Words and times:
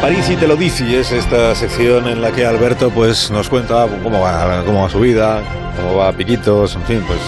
París 0.00 0.30
y 0.30 0.36
te 0.36 0.46
lo 0.46 0.56
dice, 0.56 0.98
es 0.98 1.12
esta 1.12 1.54
sección 1.54 2.08
en 2.08 2.22
la 2.22 2.32
que 2.32 2.46
Alberto 2.46 2.90
pues 2.90 3.30
nos 3.30 3.50
cuenta 3.50 3.86
cómo 4.02 4.20
va, 4.20 4.62
cómo 4.64 4.82
va 4.82 4.88
su 4.88 5.00
vida, 5.00 5.42
cómo 5.76 5.96
va 5.96 6.10
Piquitos, 6.12 6.74
en 6.74 6.82
fin, 6.84 7.04
pues 7.06 7.18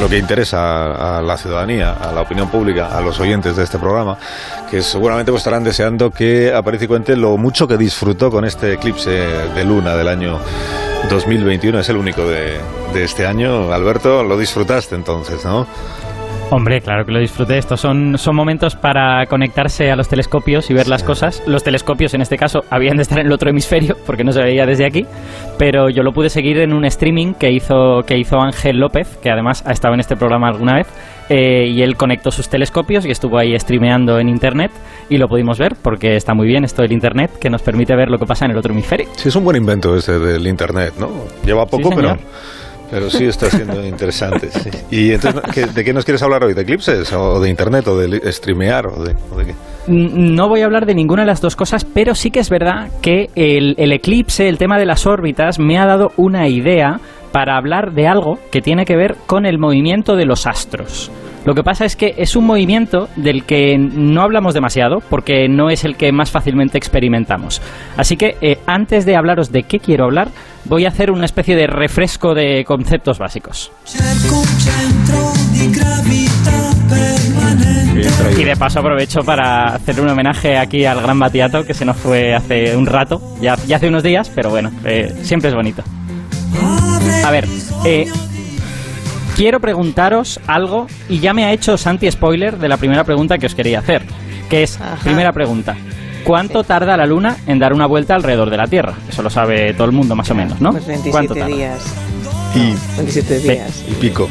lo 0.00 0.08
que 0.08 0.18
interesa 0.18 1.18
a 1.18 1.22
la 1.22 1.36
ciudadanía, 1.36 1.92
a 1.92 2.10
la 2.10 2.22
opinión 2.22 2.48
pública, 2.48 2.88
a 2.96 3.00
los 3.00 3.20
oyentes 3.20 3.54
de 3.54 3.62
este 3.62 3.78
programa, 3.78 4.18
que 4.68 4.82
seguramente 4.82 5.30
pues 5.30 5.40
estarán 5.40 5.62
deseando 5.62 6.10
que 6.10 6.52
Aparicio 6.52 6.88
cuente 6.88 7.14
lo 7.14 7.36
mucho 7.36 7.68
que 7.68 7.76
disfrutó 7.76 8.28
con 8.28 8.44
este 8.44 8.72
eclipse 8.72 9.10
de 9.10 9.64
luna 9.64 9.94
del 9.94 10.08
año 10.08 10.40
2021. 11.08 11.78
Es 11.78 11.88
el 11.90 11.96
único 11.96 12.26
de, 12.26 12.58
de 12.92 13.04
este 13.04 13.24
año. 13.24 13.72
Alberto, 13.72 14.24
lo 14.24 14.36
disfrutaste 14.36 14.96
entonces, 14.96 15.44
¿no? 15.44 15.66
Hombre, 16.52 16.80
claro 16.80 17.06
que 17.06 17.12
lo 17.12 17.20
disfruté. 17.20 17.58
Estos 17.58 17.80
son, 17.80 18.18
son 18.18 18.34
momentos 18.34 18.74
para 18.74 19.24
conectarse 19.26 19.88
a 19.92 19.94
los 19.94 20.08
telescopios 20.08 20.68
y 20.68 20.74
ver 20.74 20.88
las 20.88 21.04
cosas. 21.04 21.44
Los 21.46 21.62
telescopios, 21.62 22.12
en 22.14 22.22
este 22.22 22.36
caso, 22.36 22.64
habían 22.70 22.96
de 22.96 23.02
estar 23.02 23.20
en 23.20 23.26
el 23.26 23.32
otro 23.32 23.50
hemisferio 23.50 23.96
porque 24.04 24.24
no 24.24 24.32
se 24.32 24.42
veía 24.42 24.66
desde 24.66 24.84
aquí. 24.84 25.06
Pero 25.58 25.90
yo 25.90 26.02
lo 26.02 26.12
pude 26.12 26.28
seguir 26.28 26.58
en 26.58 26.72
un 26.72 26.84
streaming 26.84 27.34
que 27.34 27.52
hizo, 27.52 28.00
que 28.04 28.18
hizo 28.18 28.40
Ángel 28.40 28.78
López, 28.78 29.16
que 29.22 29.30
además 29.30 29.62
ha 29.64 29.70
estado 29.70 29.94
en 29.94 30.00
este 30.00 30.16
programa 30.16 30.48
alguna 30.48 30.74
vez. 30.74 30.88
Eh, 31.28 31.68
y 31.68 31.82
él 31.82 31.96
conectó 31.96 32.32
sus 32.32 32.48
telescopios 32.48 33.06
y 33.06 33.12
estuvo 33.12 33.38
ahí 33.38 33.56
streameando 33.56 34.18
en 34.18 34.28
internet. 34.28 34.72
Y 35.08 35.18
lo 35.18 35.28
pudimos 35.28 35.56
ver 35.56 35.76
porque 35.80 36.16
está 36.16 36.34
muy 36.34 36.48
bien 36.48 36.64
esto 36.64 36.82
del 36.82 36.90
internet 36.90 37.30
que 37.40 37.48
nos 37.48 37.62
permite 37.62 37.94
ver 37.94 38.08
lo 38.10 38.18
que 38.18 38.26
pasa 38.26 38.46
en 38.46 38.50
el 38.50 38.56
otro 38.56 38.72
hemisferio. 38.72 39.06
Sí, 39.14 39.28
es 39.28 39.36
un 39.36 39.44
buen 39.44 39.56
invento 39.56 39.94
ese 39.94 40.18
del 40.18 40.44
internet, 40.48 40.94
¿no? 40.98 41.10
Lleva 41.44 41.64
poco, 41.66 41.90
Sí, 41.90 41.94
pero. 41.94 42.16
Pero 42.90 43.08
sí 43.10 43.24
está 43.24 43.48
siendo 43.50 43.84
interesante. 43.86 44.50
sí. 44.50 44.70
¿Y 44.90 45.12
entonces 45.12 45.42
¿qué- 45.54 45.66
de 45.66 45.84
qué 45.84 45.92
nos 45.92 46.04
quieres 46.04 46.22
hablar 46.22 46.44
hoy? 46.44 46.54
¿De 46.54 46.62
eclipses? 46.62 47.12
¿O 47.12 47.40
de 47.40 47.48
internet? 47.48 47.86
¿O 47.88 47.96
de 47.98 48.32
streamear? 48.32 48.86
¿O 48.86 49.02
de, 49.04 49.14
o 49.32 49.36
de 49.38 49.46
qué? 49.46 49.54
Mm, 49.86 50.34
No 50.34 50.48
voy 50.48 50.60
a 50.62 50.64
hablar 50.66 50.86
de 50.86 50.94
ninguna 50.94 51.22
de 51.22 51.26
las 51.26 51.40
dos 51.40 51.56
cosas, 51.56 51.84
pero 51.84 52.14
sí 52.14 52.30
que 52.30 52.40
es 52.40 52.50
verdad 52.50 52.88
que 53.00 53.30
el, 53.36 53.74
el 53.78 53.92
eclipse, 53.92 54.48
el 54.48 54.58
tema 54.58 54.78
de 54.78 54.86
las 54.86 55.06
órbitas, 55.06 55.58
me 55.58 55.78
ha 55.78 55.86
dado 55.86 56.12
una 56.16 56.48
idea 56.48 57.00
para 57.32 57.56
hablar 57.56 57.92
de 57.92 58.08
algo 58.08 58.38
que 58.50 58.60
tiene 58.60 58.84
que 58.84 58.96
ver 58.96 59.14
con 59.26 59.46
el 59.46 59.58
movimiento 59.58 60.16
de 60.16 60.26
los 60.26 60.46
astros. 60.48 61.10
Lo 61.44 61.54
que 61.54 61.62
pasa 61.62 61.84
es 61.84 61.96
que 61.96 62.14
es 62.18 62.36
un 62.36 62.46
movimiento 62.46 63.08
del 63.16 63.44
que 63.44 63.78
no 63.78 64.22
hablamos 64.22 64.52
demasiado 64.54 65.00
porque 65.00 65.48
no 65.48 65.70
es 65.70 65.84
el 65.84 65.96
que 65.96 66.12
más 66.12 66.30
fácilmente 66.30 66.76
experimentamos. 66.76 67.62
Así 67.96 68.16
que 68.16 68.36
eh, 68.40 68.58
antes 68.66 69.06
de 69.06 69.16
hablaros 69.16 69.50
de 69.50 69.62
qué 69.62 69.78
quiero 69.78 70.04
hablar, 70.04 70.28
voy 70.66 70.84
a 70.84 70.88
hacer 70.88 71.10
una 71.10 71.24
especie 71.24 71.56
de 71.56 71.66
refresco 71.66 72.34
de 72.34 72.64
conceptos 72.64 73.18
básicos. 73.18 73.72
Y 78.38 78.44
de 78.44 78.56
paso 78.56 78.80
aprovecho 78.80 79.20
para 79.22 79.74
hacer 79.74 80.00
un 80.00 80.08
homenaje 80.08 80.56
aquí 80.56 80.84
al 80.84 81.00
gran 81.00 81.18
Batiato 81.18 81.64
que 81.64 81.74
se 81.74 81.84
nos 81.84 81.96
fue 81.96 82.34
hace 82.34 82.76
un 82.76 82.86
rato, 82.86 83.20
ya, 83.40 83.56
ya 83.66 83.76
hace 83.76 83.88
unos 83.88 84.02
días, 84.02 84.30
pero 84.34 84.50
bueno, 84.50 84.70
eh, 84.84 85.12
siempre 85.22 85.50
es 85.50 85.54
bonito. 85.54 85.82
A 87.24 87.30
ver, 87.30 87.46
eh, 87.84 88.06
quiero 89.40 89.58
preguntaros 89.58 90.38
algo 90.46 90.86
y 91.08 91.18
ya 91.20 91.32
me 91.32 91.46
ha 91.46 91.52
hecho 91.54 91.78
Santi 91.78 92.10
spoiler 92.10 92.58
de 92.58 92.68
la 92.68 92.76
primera 92.76 93.04
pregunta 93.04 93.38
que 93.38 93.46
os 93.46 93.54
quería 93.54 93.78
hacer, 93.78 94.02
que 94.50 94.62
es, 94.64 94.78
Ajá. 94.78 94.96
primera 95.02 95.32
pregunta, 95.32 95.78
¿cuánto 96.24 96.62
tarda 96.62 96.94
la 96.94 97.06
Luna 97.06 97.38
en 97.46 97.58
dar 97.58 97.72
una 97.72 97.86
vuelta 97.86 98.14
alrededor 98.14 98.50
de 98.50 98.58
la 98.58 98.66
Tierra? 98.66 98.92
Eso 99.08 99.22
lo 99.22 99.30
sabe 99.30 99.72
todo 99.72 99.86
el 99.86 99.92
mundo 99.92 100.14
más 100.14 100.30
o 100.30 100.34
menos, 100.34 100.60
¿no? 100.60 100.72
Pues 100.72 100.84
¿Cuánto 101.10 101.32
27 101.32 101.40
tarda? 101.40 101.46
días. 101.56 101.94
Y, 102.54 102.74
27 102.98 103.34
Ve- 103.48 103.54
días. 103.54 103.84
y 103.88 103.94
pico. 103.94 104.28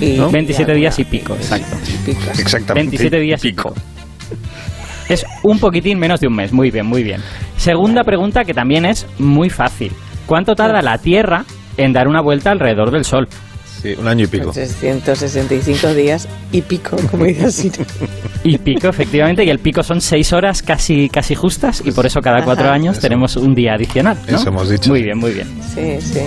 Y 0.00 0.12
¿no? 0.16 0.30
27 0.30 0.72
ya, 0.72 0.74
días 0.78 0.98
y 0.98 1.04
pico, 1.04 1.34
exacto. 1.34 1.76
Pico. 2.06 2.20
Exactamente. 2.38 2.96
27 2.96 3.20
días 3.20 3.44
y 3.44 3.50
pico. 3.50 3.74
pico. 3.74 3.82
Es 5.10 5.26
un 5.42 5.58
poquitín 5.58 5.98
menos 5.98 6.18
de 6.18 6.28
un 6.28 6.34
mes. 6.36 6.50
Muy 6.50 6.70
bien, 6.70 6.86
muy 6.86 7.02
bien. 7.02 7.20
Segunda 7.58 8.04
pregunta 8.04 8.46
que 8.46 8.54
también 8.54 8.86
es 8.86 9.06
muy 9.18 9.50
fácil. 9.50 9.92
¿Cuánto 10.24 10.54
tarda 10.54 10.80
la 10.80 10.96
Tierra 10.96 11.44
en 11.76 11.92
dar 11.92 12.08
una 12.08 12.22
vuelta 12.22 12.52
alrededor 12.52 12.90
del 12.90 13.04
Sol? 13.04 13.28
Sí, 13.82 13.94
un 13.98 14.06
año 14.08 14.24
y 14.24 14.26
pico. 14.26 14.50
365 14.52 15.94
días 15.94 16.28
y 16.52 16.60
pico, 16.62 16.96
como 17.10 17.24
dice 17.24 17.46
así. 17.46 17.70
Y 18.42 18.56
pico, 18.56 18.88
efectivamente, 18.88 19.44
y 19.44 19.50
el 19.50 19.58
pico 19.58 19.82
son 19.82 20.00
seis 20.00 20.32
horas 20.32 20.62
casi, 20.62 21.10
casi 21.10 21.34
justas, 21.34 21.82
y 21.84 21.90
por 21.92 22.06
eso 22.06 22.20
cada 22.22 22.42
cuatro 22.42 22.64
Ajá. 22.64 22.74
años 22.74 22.92
Eso. 22.96 23.02
tenemos 23.02 23.36
un 23.36 23.54
día 23.54 23.74
adicional. 23.74 24.16
¿no? 24.28 24.36
Eso 24.38 24.48
hemos 24.48 24.70
dicho. 24.70 24.88
Muy 24.88 25.02
bien, 25.02 25.18
muy 25.18 25.32
bien. 25.32 25.46
Sí, 25.74 25.98
sí. 26.00 26.20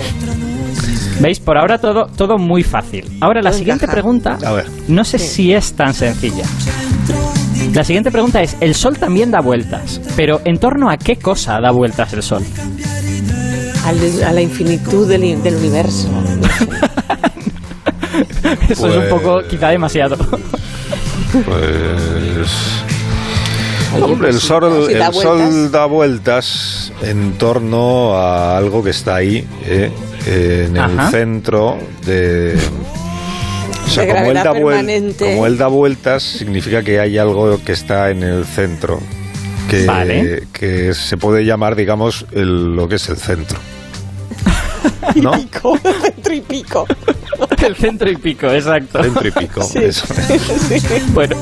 ¿Veis? 1.20 1.40
Por 1.40 1.58
ahora 1.58 1.78
todo, 1.78 2.06
todo 2.06 2.38
muy 2.38 2.62
fácil. 2.62 3.04
Ahora 3.20 3.42
la 3.42 3.52
siguiente 3.52 3.88
pregunta, 3.88 4.38
A 4.44 4.52
ver. 4.52 4.66
no 4.86 5.04
sé 5.04 5.18
si 5.18 5.52
es 5.52 5.72
tan 5.72 5.92
sencilla. 5.92 6.44
La 7.72 7.82
siguiente 7.82 8.12
pregunta 8.12 8.42
es, 8.42 8.56
el 8.60 8.76
Sol 8.76 8.96
también 8.96 9.32
da 9.32 9.40
vueltas, 9.40 10.00
pero 10.14 10.40
¿en 10.44 10.58
torno 10.58 10.90
a 10.90 10.96
qué 10.96 11.16
cosa 11.16 11.60
da 11.60 11.72
vueltas 11.72 12.12
el 12.12 12.22
Sol? 12.22 12.44
Al- 13.84 14.22
a 14.24 14.32
la 14.32 14.40
infinitud 14.40 15.08
del, 15.08 15.42
del 15.42 15.56
universo. 15.56 16.08
Eso 18.68 18.88
es 18.88 18.94
un 18.96 19.00
Pues- 19.00 19.08
poco 19.10 19.42
quizá 19.48 19.68
demasiado. 19.68 20.16
Pues. 21.32 22.48
Hombre, 24.00 24.28
el 24.30 24.34
pues, 24.34 24.42
sol, 24.44 24.64
el 24.90 25.12
sol 25.12 25.38
vueltas. 25.38 25.70
da 25.72 25.86
vueltas 25.86 26.92
en 27.02 27.32
torno 27.34 28.14
a 28.16 28.56
algo 28.56 28.82
que 28.82 28.90
está 28.90 29.16
ahí, 29.16 29.46
eh, 29.66 29.90
en 30.26 30.76
el 30.76 30.82
Ajá. 30.82 31.10
centro 31.10 31.78
de. 32.04 32.56
O 33.86 33.90
sea, 33.90 34.04
De 34.04 34.12
como 34.14 34.26
él, 34.30 34.34
da 34.34 34.52
vuel- 34.52 34.64
permanente. 34.66 35.24
como 35.34 35.46
él 35.46 35.56
da 35.58 35.68
vueltas, 35.68 36.22
significa 36.24 36.82
que 36.82 36.98
hay 36.98 37.18
algo 37.18 37.60
que 37.64 37.72
está 37.72 38.10
en 38.10 38.22
el 38.24 38.44
centro. 38.44 39.00
Que, 39.70 39.86
Vale. 39.86 40.44
que 40.52 40.92
se 40.94 41.16
puede 41.16 41.44
llamar, 41.44 41.74
digamos, 41.76 42.26
el- 42.32 42.74
lo 42.74 42.88
que 42.88 42.96
es 42.96 43.08
el 43.08 43.16
centro. 43.16 43.58
¿No? 45.16 45.32
Pico, 45.32 45.78
centro 46.02 46.34
y 46.34 46.40
pico. 46.40 46.86
El 47.66 47.76
centro 47.76 48.10
y 48.10 48.16
pico, 48.16 48.50
exacto. 48.50 49.02
Centro 49.02 49.28
y 49.28 49.30
pico. 49.30 49.68
eso. 49.74 50.06
Bueno, 51.12 51.36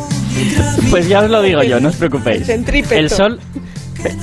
pues 0.90 1.08
ya 1.08 1.20
os 1.20 1.30
lo 1.30 1.42
digo 1.42 1.62
yo, 1.62 1.80
no 1.80 1.88
os 1.88 1.96
preocupéis. 1.96 2.46
Centrípeto. 2.46 2.94
El 2.94 3.10
sol, 3.10 3.40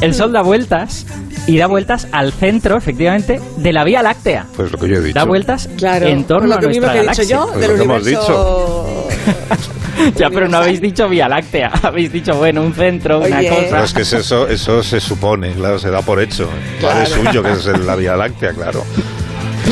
el 0.02 0.14
sol 0.14 0.32
da 0.32 0.42
vueltas 0.42 1.06
y 1.48 1.58
da 1.58 1.68
vueltas 1.68 2.08
al 2.12 2.32
centro, 2.34 2.78
efectivamente, 2.78 3.40
de 3.58 3.74
la 3.74 3.84
Vía 3.84 4.02
Láctea. 4.04 4.46
Pues 4.56 4.72
lo 4.72 4.78
que 4.78 4.88
yo 4.90 4.96
he 4.98 5.02
dicho. 5.02 5.16
Da 5.20 5.26
vueltas 5.26 5.70
Claro. 5.78 6.08
en 6.08 6.24
torno 6.26 6.48
lo 6.50 6.56
a 6.56 6.60
que 6.60 6.68
mismo 6.68 6.86
nuestra 6.88 7.02
que 7.02 7.08
he 7.08 7.10
dicho 7.10 7.24
yo 7.24 7.48
Pues 7.48 7.60
del 7.62 7.72
lo 7.72 7.78
que 7.78 7.84
hemos 7.84 8.02
universo. 8.04 9.08
Ya, 10.18 10.30
pero 10.30 10.48
no 10.48 10.58
habéis 10.60 10.80
dicho 10.80 11.10
Vía 11.10 11.28
Láctea. 11.28 11.72
Habéis 11.84 12.10
dicho, 12.14 12.34
bueno, 12.36 12.62
un 12.62 12.74
centro, 12.74 13.20
una 13.20 13.40
Oye. 13.40 13.50
Pero 13.50 13.66
cosa. 13.68 13.84
es 13.84 13.94
que 13.94 14.02
es 14.04 14.14
eso, 14.14 14.48
eso 14.48 14.82
se 14.82 15.02
supone, 15.02 15.52
claro, 15.52 15.78
se 15.78 15.90
da 15.90 16.02
por 16.02 16.22
hecho. 16.22 16.48
Vale 16.82 17.06
Claro. 17.06 17.06
suyo, 17.26 17.44
que 17.44 17.52
es 17.52 17.66
la 17.86 17.96
Vía 17.98 18.16
Láctea, 18.16 18.54
claro. 18.54 18.86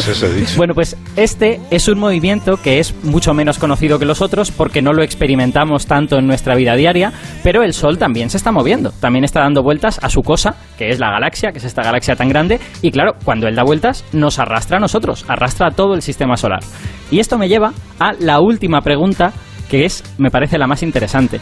Pues. 0.06 0.58
Bueno, 0.58 0.74
pues 0.74 0.98
este 1.16 1.60
es 1.72 1.88
un 1.88 2.00
movimiento 2.00 2.58
que 2.58 2.80
es 2.80 2.94
mucho 3.04 3.34
menos 3.34 3.58
conocido 3.58 4.00
que 4.00 4.06
los 4.06 4.22
otros 4.22 4.52
porque 4.52 4.82
no 4.82 4.94
lo 4.94 5.04
experimentamos 5.04 5.86
tanto 5.88 6.18
en 6.18 6.28
nuestra 6.28 6.56
vida 6.56 6.76
diaria, 6.76 7.12
pero 7.44 7.64
el 7.64 7.74
Sol 7.74 7.98
también 7.98 8.30
se 8.30 8.38
está 8.38 8.52
moviendo, 8.52 8.92
también 8.92 9.24
está 9.24 9.42
dando 9.42 9.64
vueltas 9.64 10.00
a 10.02 10.10
su 10.10 10.22
cosa, 10.22 10.56
que 10.78 10.90
es 10.90 11.00
la 11.00 11.12
galaxia, 11.12 11.52
que 11.52 11.60
es 11.60 11.64
esta 11.64 11.84
galaxia 11.84 12.16
tan 12.16 12.30
grande, 12.30 12.60
y 12.82 12.92
claro, 12.92 13.16
cuando 13.24 13.48
él 13.48 13.56
da 13.56 13.64
vueltas 13.64 14.06
nos 14.14 14.40
arrastra 14.40 14.78
a 14.78 14.80
nosotros, 14.80 15.26
arrastra 15.28 15.68
a 15.68 15.72
todo 15.72 15.94
el 15.94 16.02
sistema 16.02 16.38
solar. 16.38 16.60
Y 17.12 17.20
esto 17.20 17.38
me 17.38 17.50
lleva 17.50 17.74
a 18.00 18.14
la 18.14 18.40
última 18.40 18.82
pregunta, 18.82 19.34
que 19.70 19.86
es, 19.86 20.04
me 20.18 20.30
parece 20.30 20.58
la 20.58 20.68
más 20.68 20.84
interesante. 20.84 21.40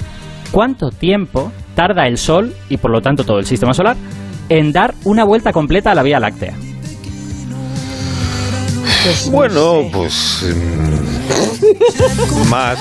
¿Cuánto 0.51 0.89
tiempo 0.89 1.51
tarda 1.75 2.07
el 2.07 2.17
Sol, 2.17 2.53
y 2.69 2.77
por 2.77 2.91
lo 2.91 3.01
tanto 3.01 3.23
todo 3.23 3.39
el 3.39 3.45
sistema 3.45 3.73
solar, 3.73 3.97
en 4.49 4.71
dar 4.71 4.93
una 5.03 5.23
vuelta 5.25 5.51
completa 5.51 5.91
a 5.91 5.95
la 5.95 6.03
Vía 6.03 6.19
Láctea? 6.19 6.64
Pues, 9.05 9.25
no 9.27 9.31
Bueno, 9.31 9.81
sé. 9.83 9.89
pues. 9.93 10.45
mm, 12.45 12.49
más. 12.49 12.79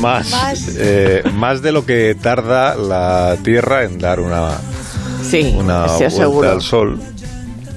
Más. 0.00 0.30
Más. 0.30 0.76
eh, 0.78 1.22
más 1.34 1.62
de 1.62 1.72
lo 1.72 1.84
que 1.86 2.14
tarda 2.20 2.74
la 2.76 3.36
Tierra 3.42 3.84
en 3.84 3.98
dar 3.98 4.20
una, 4.20 4.50
sí, 5.22 5.54
una 5.56 5.86
vuelta 5.86 6.10
seguro. 6.10 6.50
al 6.50 6.60
Sol. 6.62 6.98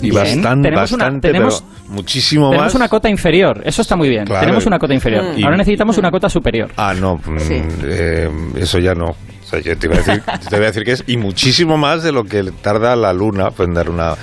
Y 0.02 0.10
Bien. 0.12 0.16
bastante, 0.16 0.68
Tenemos 0.70 0.92
una- 0.92 1.04
bastante, 1.06 1.28
tenemos- 1.32 1.64
pero 1.64 1.94
muchísimo 1.94 2.50
Tenemos 2.50 2.66
más. 2.66 2.76
una 2.76 2.90
cota 2.90 3.10
inferior, 3.10 3.62
eso 3.64 3.82
está 3.82 3.96
muy 3.96 4.10
bien. 4.10 4.26
Claro. 4.26 4.42
Tenemos 4.42 4.66
una 4.66 4.78
cota 4.80 4.94
inferior. 4.94 5.24
Mm. 5.38 5.44
Ahora 5.46 5.58
necesitamos 5.58 5.98
una 5.98 6.12
cota 6.12 6.28
superior. 6.30 6.72
Ah, 6.76 6.94
no, 6.94 7.16
mm, 7.18 7.40
Sí. 7.40 7.62
eh, 7.86 8.30
eso 8.58 8.80
ya 8.80 8.94
no. 8.96 9.06
O 9.12 9.16
sea, 9.50 9.60
yo 9.60 9.78
te 9.78 9.88
iba, 9.88 9.96
a 9.96 10.00
decir, 10.00 10.22
te 10.50 10.56
iba 10.56 10.66
a 10.66 10.68
decir 10.68 10.84
que 10.84 10.92
es 10.94 11.04
y 11.08 11.16
muchísimo 11.18 11.78
más 11.78 12.02
de 12.04 12.12
lo 12.12 12.24
que 12.26 12.44
tarda 12.62 12.96
la 12.96 13.14
Luna 13.14 13.50
en 13.60 13.74
dar 13.74 13.90
una. 13.90 14.16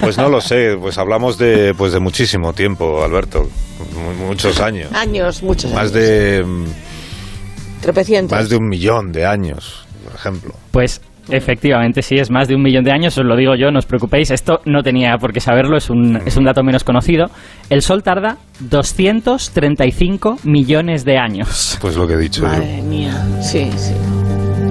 Pues 0.00 0.16
no 0.18 0.28
lo 0.28 0.40
sé, 0.40 0.76
pues 0.80 0.96
hablamos 0.98 1.38
de 1.38 1.74
pues 1.76 1.92
de 1.92 2.00
muchísimo 2.00 2.52
tiempo, 2.52 3.02
Alberto, 3.04 3.48
Mu- 3.94 4.26
muchos 4.28 4.60
años, 4.60 4.92
Años, 4.92 5.42
muchos 5.42 5.70
más 5.72 5.80
años. 5.82 5.92
de 5.92 6.44
Tropecientos. 7.80 8.36
más 8.38 8.48
de 8.48 8.56
un 8.56 8.68
millón 8.68 9.12
de 9.12 9.26
años, 9.26 9.86
por 10.04 10.14
ejemplo. 10.14 10.54
Pues 10.70 11.00
Efectivamente, 11.30 12.00
sí, 12.00 12.14
es 12.14 12.30
más 12.30 12.48
de 12.48 12.54
un 12.54 12.62
millón 12.62 12.84
de 12.84 12.90
años, 12.90 13.18
os 13.18 13.24
lo 13.26 13.36
digo 13.36 13.54
yo, 13.54 13.70
no 13.70 13.80
os 13.80 13.84
preocupéis, 13.84 14.30
esto 14.30 14.62
no 14.64 14.82
tenía 14.82 15.14
por 15.18 15.30
qué 15.34 15.40
saberlo, 15.40 15.76
es 15.76 15.90
un, 15.90 16.16
es 16.24 16.38
un 16.38 16.44
dato 16.44 16.62
menos 16.62 16.84
conocido. 16.84 17.26
El 17.68 17.82
Sol 17.82 18.02
tarda 18.02 18.38
235 18.60 20.38
millones 20.44 21.04
de 21.04 21.18
años. 21.18 21.76
Pues 21.82 21.96
lo 21.96 22.06
que 22.06 22.14
he 22.14 22.16
dicho 22.16 22.40
yo. 22.40 22.48
Madre 22.48 22.80
mía. 22.80 23.26
Sí, 23.42 23.70
sí. 23.76 23.92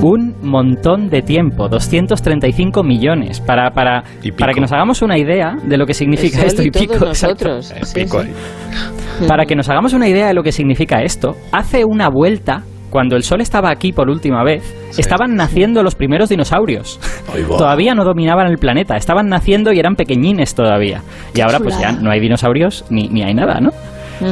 Un 0.01 0.35
montón 0.43 1.09
de 1.09 1.21
tiempo, 1.21 1.67
235 1.69 2.83
millones, 2.83 3.41
para, 3.41 3.71
para, 3.71 4.03
para 4.37 4.53
que 4.53 4.61
nos 4.61 4.71
hagamos 4.71 5.01
una 5.01 5.17
idea 5.17 5.55
de 5.63 5.77
lo 5.77 5.85
que 5.85 5.93
significa 5.93 6.43
esto 6.43 6.61
y 6.61 6.69
pico. 6.69 7.03
nosotros. 7.03 7.71
Eh, 7.71 7.79
Sí, 7.83 8.03
pico 8.03 8.21
sí. 8.21 8.29
ahí. 8.29 9.27
Para 9.27 9.45
que 9.45 9.55
nos 9.55 9.67
hagamos 9.69 9.93
una 9.93 10.07
idea 10.07 10.27
de 10.27 10.33
lo 10.35 10.43
que 10.43 10.51
significa 10.51 11.01
esto, 11.01 11.35
hace 11.51 11.83
una 11.83 12.09
vuelta, 12.09 12.61
cuando 12.91 13.15
el 13.15 13.23
Sol 13.23 13.41
estaba 13.41 13.71
aquí 13.71 13.91
por 13.91 14.09
última 14.09 14.43
vez, 14.43 14.63
Sí. 14.91 15.01
estaban 15.01 15.35
naciendo 15.35 15.81
los 15.83 15.95
primeros 15.95 16.29
dinosaurios. 16.29 16.99
Todavía 17.47 17.95
no 17.95 18.03
dominaban 18.05 18.47
el 18.47 18.57
planeta, 18.59 18.95
estaban 18.95 19.27
naciendo 19.27 19.73
y 19.73 19.79
eran 19.79 19.95
pequeñines 19.95 20.53
todavía. 20.53 21.01
Y 21.33 21.41
ahora 21.41 21.59
pues 21.59 21.77
ya 21.79 21.91
no 21.91 22.11
hay 22.11 22.19
dinosaurios 22.19 22.85
ni, 22.91 23.07
ni 23.09 23.23
hay 23.23 23.33
nada, 23.33 23.59
¿no? 23.59 23.71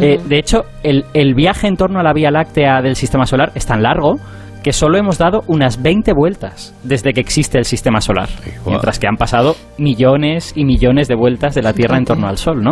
Eh, 0.02 0.20
de 0.26 0.40
hecho, 0.40 0.64
el, 0.84 1.06
el 1.14 1.34
viaje 1.36 1.68
en 1.68 1.76
torno 1.76 2.00
a 2.00 2.04
la 2.04 2.14
Vía 2.14 2.32
Láctea 2.32 2.82
del 2.82 2.96
Sistema 2.96 3.26
Solar 3.26 3.52
es 3.56 3.66
tan 3.68 3.84
largo 3.84 4.16
que 4.66 4.74
solo 4.74 4.98
hemos 4.98 5.20
dado 5.20 5.44
unas 5.46 5.80
20 5.80 6.12
vueltas 6.14 6.74
desde 6.82 7.14
que 7.14 7.22
existe 7.22 7.60
el 7.60 7.66
Sistema 7.66 8.02
Solar, 8.02 8.30
mientras 8.66 8.98
que 8.98 9.06
han 9.06 9.16
pasado 9.16 9.56
millones 9.78 10.54
y 10.56 10.66
millones 10.66 11.08
de 11.08 11.14
vueltas 11.14 11.54
de 11.54 11.62
la 11.62 11.72
Tierra 11.72 12.00
en 12.00 12.06
torno 12.06 12.28
al 12.28 12.40
Sol, 12.40 12.64
¿no? 12.64 12.72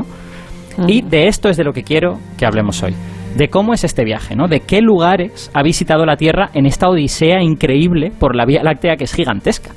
Y 0.88 1.04
de 1.04 1.28
esto 1.28 1.50
es 1.50 1.58
de 1.58 1.64
lo 1.64 1.72
que 1.72 1.84
quiero 1.84 2.14
que 2.36 2.48
hablemos 2.48 2.82
hoy. 2.82 2.96
De 3.38 3.48
cómo 3.48 3.76
es 3.76 3.84
este 3.84 4.04
viaje, 4.04 4.36
¿no? 4.36 4.48
De 4.48 4.62
qué 4.62 4.82
lugares 4.82 5.52
ha 5.54 5.62
visitado 5.62 6.04
la 6.04 6.18
Tierra 6.18 6.50
en 6.56 6.66
esta 6.66 6.90
odisea 6.90 7.44
increíble 7.44 8.12
por 8.18 8.36
la 8.36 8.48
Vía 8.48 8.64
Láctea 8.64 8.96
que 8.96 9.04
es 9.04 9.14
gigantesca. 9.14 9.70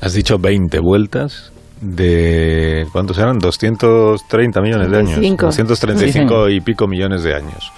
Has 0.00 0.14
dicho 0.14 0.38
20 0.38 0.78
vueltas 0.80 1.52
de... 1.82 2.86
¿Cuántos 2.92 3.18
eran? 3.18 3.36
230 3.38 4.60
millones 4.62 4.90
de 4.90 4.96
años. 4.96 5.12
35. 5.16 5.46
235 5.48 6.48
y 6.48 6.60
pico 6.62 6.86
millones 6.86 7.22
de 7.24 7.34
años. 7.34 7.70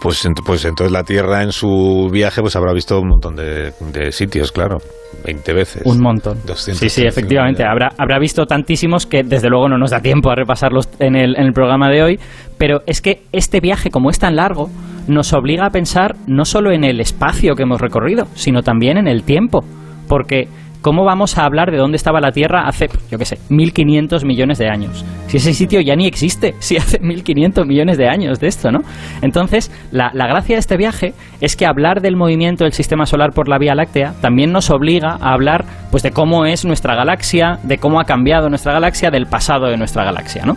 Pues, 0.00 0.26
pues 0.44 0.64
entonces 0.64 0.92
la 0.92 1.02
Tierra 1.02 1.42
en 1.42 1.52
su 1.52 2.08
viaje 2.12 2.40
pues 2.40 2.54
habrá 2.56 2.72
visto 2.72 3.00
un 3.00 3.08
montón 3.08 3.34
de, 3.34 3.72
de 3.92 4.12
sitios, 4.12 4.52
claro. 4.52 4.78
20 5.24 5.52
veces. 5.52 5.82
Un 5.84 6.00
montón. 6.00 6.34
235 6.46 6.78
Sí, 6.78 6.88
sí, 6.88 7.06
efectivamente. 7.06 7.62
millones. 7.64 7.72
Habrá, 7.88 8.02
habrá 8.02 8.18
visto 8.20 8.46
tantísimos 8.46 9.06
que 9.06 9.22
desde 9.24 9.48
luego 9.48 9.68
no 9.68 9.76
nos 9.78 9.90
da 9.90 10.00
tiempo 10.00 10.30
a 10.30 10.34
repasarlos 10.36 10.88
en 11.00 11.16
el, 11.16 11.36
en 11.36 11.46
el 11.46 11.52
programa 11.52 11.88
de 11.90 12.02
hoy. 12.02 12.20
Pero 12.58 12.80
es 12.86 13.00
que 13.00 13.22
este 13.32 13.60
viaje, 13.60 13.90
como 13.90 14.10
es 14.10 14.18
tan 14.18 14.36
largo, 14.36 14.68
nos 15.08 15.32
obliga 15.32 15.66
a 15.66 15.70
pensar 15.70 16.14
no 16.26 16.44
solo 16.44 16.70
en 16.70 16.84
el 16.84 17.00
espacio 17.00 17.54
que 17.54 17.62
hemos 17.64 17.80
recorrido, 17.80 18.26
sino 18.34 18.62
también 18.62 18.98
en 18.98 19.08
el 19.08 19.24
tiempo. 19.24 19.64
Porque, 20.08 20.46
¿cómo 20.80 21.04
vamos 21.04 21.38
a 21.38 21.44
hablar 21.44 21.70
de 21.70 21.78
dónde 21.78 21.96
estaba 21.96 22.20
la 22.20 22.32
Tierra 22.32 22.66
hace, 22.66 22.88
yo 23.10 23.18
qué 23.18 23.24
sé, 23.24 23.38
1500 23.48 24.24
millones 24.24 24.58
de 24.58 24.68
años? 24.68 25.04
Si 25.26 25.36
ese 25.36 25.54
sitio 25.54 25.80
ya 25.80 25.94
ni 25.96 26.06
existe, 26.06 26.54
si 26.58 26.76
hace 26.76 26.98
1500 27.00 27.66
millones 27.66 27.98
de 27.98 28.08
años 28.08 28.40
de 28.40 28.48
esto, 28.48 28.70
¿no? 28.70 28.80
Entonces, 29.22 29.70
la, 29.92 30.10
la 30.14 30.26
gracia 30.26 30.56
de 30.56 30.60
este 30.60 30.76
viaje 30.76 31.14
es 31.40 31.56
que 31.56 31.66
hablar 31.66 32.00
del 32.00 32.16
movimiento 32.16 32.64
del 32.64 32.72
sistema 32.72 33.06
solar 33.06 33.30
por 33.32 33.48
la 33.48 33.58
Vía 33.58 33.74
Láctea 33.74 34.14
también 34.20 34.52
nos 34.52 34.70
obliga 34.70 35.16
a 35.20 35.32
hablar 35.32 35.64
pues 35.90 36.02
de 36.02 36.10
cómo 36.10 36.46
es 36.46 36.64
nuestra 36.64 36.94
galaxia, 36.94 37.58
de 37.62 37.78
cómo 37.78 38.00
ha 38.00 38.04
cambiado 38.04 38.48
nuestra 38.48 38.72
galaxia, 38.72 39.10
del 39.10 39.26
pasado 39.26 39.66
de 39.66 39.76
nuestra 39.76 40.04
galaxia, 40.04 40.44
¿no? 40.44 40.56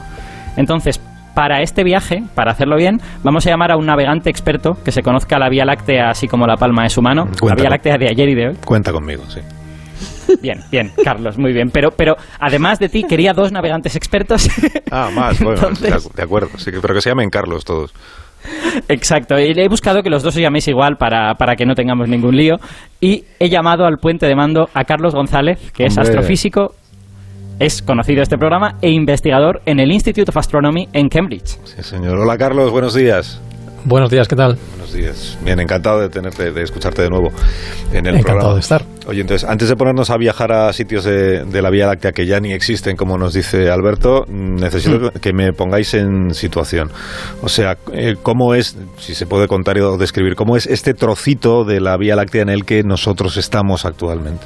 Entonces, 0.58 1.00
para 1.34 1.62
este 1.62 1.84
viaje, 1.84 2.24
para 2.36 2.52
hacerlo 2.52 2.76
bien, 2.76 3.00
vamos 3.24 3.46
a 3.48 3.50
llamar 3.50 3.72
a 3.72 3.78
un 3.78 3.86
navegante 3.86 4.30
experto 4.30 4.74
que 4.84 4.92
se 4.92 5.02
conozca 5.02 5.40
la 5.40 5.50
Vía 5.50 5.66
Láctea 5.66 6.10
así 6.10 6.28
como 6.28 6.46
la 6.46 6.58
palma 6.58 6.84
de 6.84 6.90
su 6.90 7.02
mano, 7.02 7.26
la. 7.42 7.56
Vía 7.56 7.70
Láctea 7.70 7.98
de 7.98 8.10
ayer 8.10 8.30
y 8.30 8.36
de 8.36 8.48
hoy. 8.50 8.56
Cuenta 8.66 8.92
conmigo, 8.92 9.24
sí. 9.28 9.40
Bien, 10.42 10.62
bien, 10.72 10.92
Carlos, 11.04 11.38
muy 11.38 11.54
bien. 11.54 11.70
Pero, 11.72 11.92
pero 11.92 12.16
además 12.40 12.80
de 12.80 12.90
ti, 12.90 13.04
quería 13.04 13.34
dos 13.34 13.52
navegantes 13.52 13.96
expertos. 13.96 14.48
Ah, 14.94 15.10
más, 15.14 15.40
bueno, 15.40 15.56
Entonces- 15.58 15.90
de 15.90 15.96
ac- 15.96 16.14
de 16.14 16.24
acuerdo. 16.24 16.50
Sí, 16.58 16.70
pero 16.82 16.94
que 16.94 17.02
se 17.02 17.10
llamen 17.10 17.30
Carlos 17.30 17.64
todos. 17.64 17.94
Exacto, 18.90 19.40
y 19.40 19.52
he 19.56 19.68
buscado 19.70 20.02
que 20.04 20.10
los 20.10 20.24
dos 20.24 20.36
os 20.36 20.42
llaméis 20.42 20.68
igual 20.68 20.98
para, 20.98 21.36
para 21.36 21.56
que 21.56 21.66
no 21.66 21.76
tengamos 21.76 22.10
ningún 22.10 22.36
lío. 22.36 22.56
Y 23.00 23.24
he 23.40 23.50
llamado 23.50 23.86
al 23.86 23.98
puente 24.00 24.26
de 24.26 24.36
mando 24.36 24.70
a 24.74 24.84
Carlos 24.84 25.14
González, 25.14 25.72
que 25.72 25.86
es 25.86 25.98
astrofísico, 25.98 26.74
es 27.60 27.82
conocido 27.82 28.22
este 28.24 28.38
programa, 28.38 28.76
e 28.82 28.90
investigador 28.90 29.62
en 29.66 29.80
el 29.80 29.92
Institute 29.92 30.30
of 30.30 30.36
Astronomy 30.38 30.90
en 30.94 31.08
Cambridge. 31.10 31.58
Sí, 31.64 31.84
señor. 31.84 32.18
Hola, 32.18 32.38
Carlos, 32.38 32.72
buenos 32.72 32.94
días. 32.96 33.40
Buenos 33.84 34.12
días, 34.12 34.28
¿qué 34.28 34.36
tal? 34.36 34.58
Buenos 34.70 34.94
días. 34.94 35.38
Bien, 35.44 35.60
encantado 35.60 36.00
de 36.00 36.10
tenerte, 36.10 36.52
de 36.52 36.62
escucharte 36.62 37.02
de 37.02 37.10
nuevo 37.10 37.30
en 37.92 38.06
el 38.06 38.16
Encantado 38.16 38.24
programa. 38.24 38.54
de 38.54 38.60
estar. 38.60 38.86
Oye, 39.08 39.22
entonces, 39.22 39.50
antes 39.50 39.70
de 39.70 39.76
ponernos 39.76 40.10
a 40.12 40.18
viajar 40.18 40.52
a 40.52 40.72
sitios 40.74 41.04
de, 41.04 41.46
de 41.46 41.62
la 41.62 41.70
Vía 41.72 41.88
Láctea 41.88 42.12
que 42.12 42.28
ya 42.28 42.40
ni 42.40 42.54
existen, 42.54 42.96
como 42.96 43.18
nos 43.18 43.34
dice 43.34 43.72
Alberto, 43.72 44.26
mm, 44.28 44.56
necesito 44.56 45.12
que 45.20 45.34
me 45.34 45.52
pongáis 45.54 45.94
en 45.96 46.34
situación. 46.34 46.92
O 47.42 47.50
sea, 47.50 47.78
eh, 47.94 48.16
¿cómo 48.22 48.54
es, 48.54 48.78
si 48.98 49.16
se 49.16 49.26
puede 49.26 49.48
contar 49.48 49.80
o 49.80 49.98
describir, 49.98 50.36
cómo 50.36 50.56
es 50.58 50.68
este 50.68 50.94
trocito 50.94 51.64
de 51.64 51.80
la 51.80 51.98
Vía 51.98 52.16
Láctea 52.16 52.44
en 52.44 52.50
el 52.50 52.66
que 52.66 52.84
nosotros 52.84 53.38
estamos 53.38 53.86
actualmente? 53.86 54.46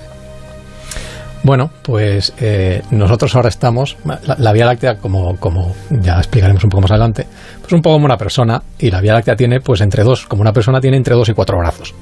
Bueno, 1.46 1.70
pues 1.84 2.34
eh, 2.40 2.82
nosotros 2.90 3.36
ahora 3.36 3.50
estamos, 3.50 3.98
la, 4.04 4.36
la 4.40 4.52
Vía 4.52 4.66
Láctea, 4.66 4.98
como, 4.98 5.36
como 5.38 5.76
ya 5.92 6.18
explicaremos 6.18 6.64
un 6.64 6.72
poco 6.72 6.82
más 6.82 6.90
adelante, 6.90 7.28
pues 7.62 7.72
un 7.72 7.84
poco 7.84 7.98
como 7.98 8.06
una 8.06 8.18
persona, 8.18 8.64
y 8.80 8.90
la 8.90 9.00
Vía 9.00 9.14
Láctea 9.14 9.36
tiene, 9.36 9.60
pues 9.62 9.82
entre 9.82 10.04
dos, 10.04 10.26
como 10.26 10.42
una 10.42 10.54
persona 10.54 10.82
tiene 10.82 10.98
entre 10.98 11.14
dos 11.14 11.30
y 11.30 11.34
cuatro 11.34 11.60
brazos. 11.60 11.94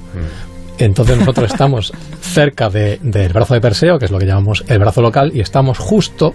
Entonces 0.78 1.18
nosotros 1.18 1.50
estamos 1.52 1.92
cerca 2.22 2.70
de- 2.70 2.98
del 3.02 3.34
brazo 3.34 3.52
de 3.52 3.60
Perseo, 3.60 3.98
que 3.98 4.06
es 4.06 4.10
lo 4.10 4.18
que 4.18 4.24
llamamos 4.24 4.64
el 4.66 4.78
brazo 4.78 5.02
local, 5.02 5.30
y 5.34 5.40
estamos 5.40 5.76
justo 5.76 6.32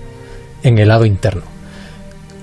en 0.61 0.77
el 0.77 0.89
lado 0.89 1.03
interno. 1.05 1.41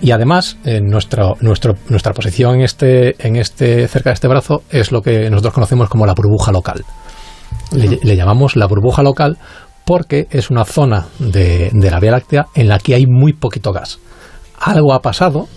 Y 0.03 0.11
además, 0.11 0.57
eh, 0.65 0.81
nuestro, 0.83 1.37
nuestro, 1.43 1.77
nuestra 1.91 2.13
posición 2.13 2.57
en 2.57 2.63
este, 2.63 3.15
en 3.25 3.37
este, 3.37 3.87
cerca 3.87 4.11
de 4.11 4.15
este 4.15 4.27
brazo 4.27 4.63
es 4.71 4.91
lo 4.91 5.01
que 5.01 5.31
nosotros 5.31 5.55
conocemos 5.55 5.89
como 5.89 6.07
la 6.07 6.13
burbuja 6.15 6.51
local. 6.51 6.85
Le, 7.71 7.99
le 8.03 8.17
llamamos 8.17 8.57
la 8.57 8.67
burbuja 8.67 9.03
local 9.05 9.39
porque 9.87 10.27
es 10.31 10.51
una 10.51 10.65
zona 10.67 11.07
de, 11.19 11.71
de 11.73 11.91
la 11.91 12.01
Vía 12.01 12.11
Láctea 12.11 12.47
en 12.55 12.69
la 12.69 12.79
que 12.79 12.95
hay 12.95 13.07
muy 13.07 13.33
poquito 13.33 13.73
gas. 13.73 13.99
Algo 14.61 14.93
ha 14.93 15.01
pasado 15.01 15.49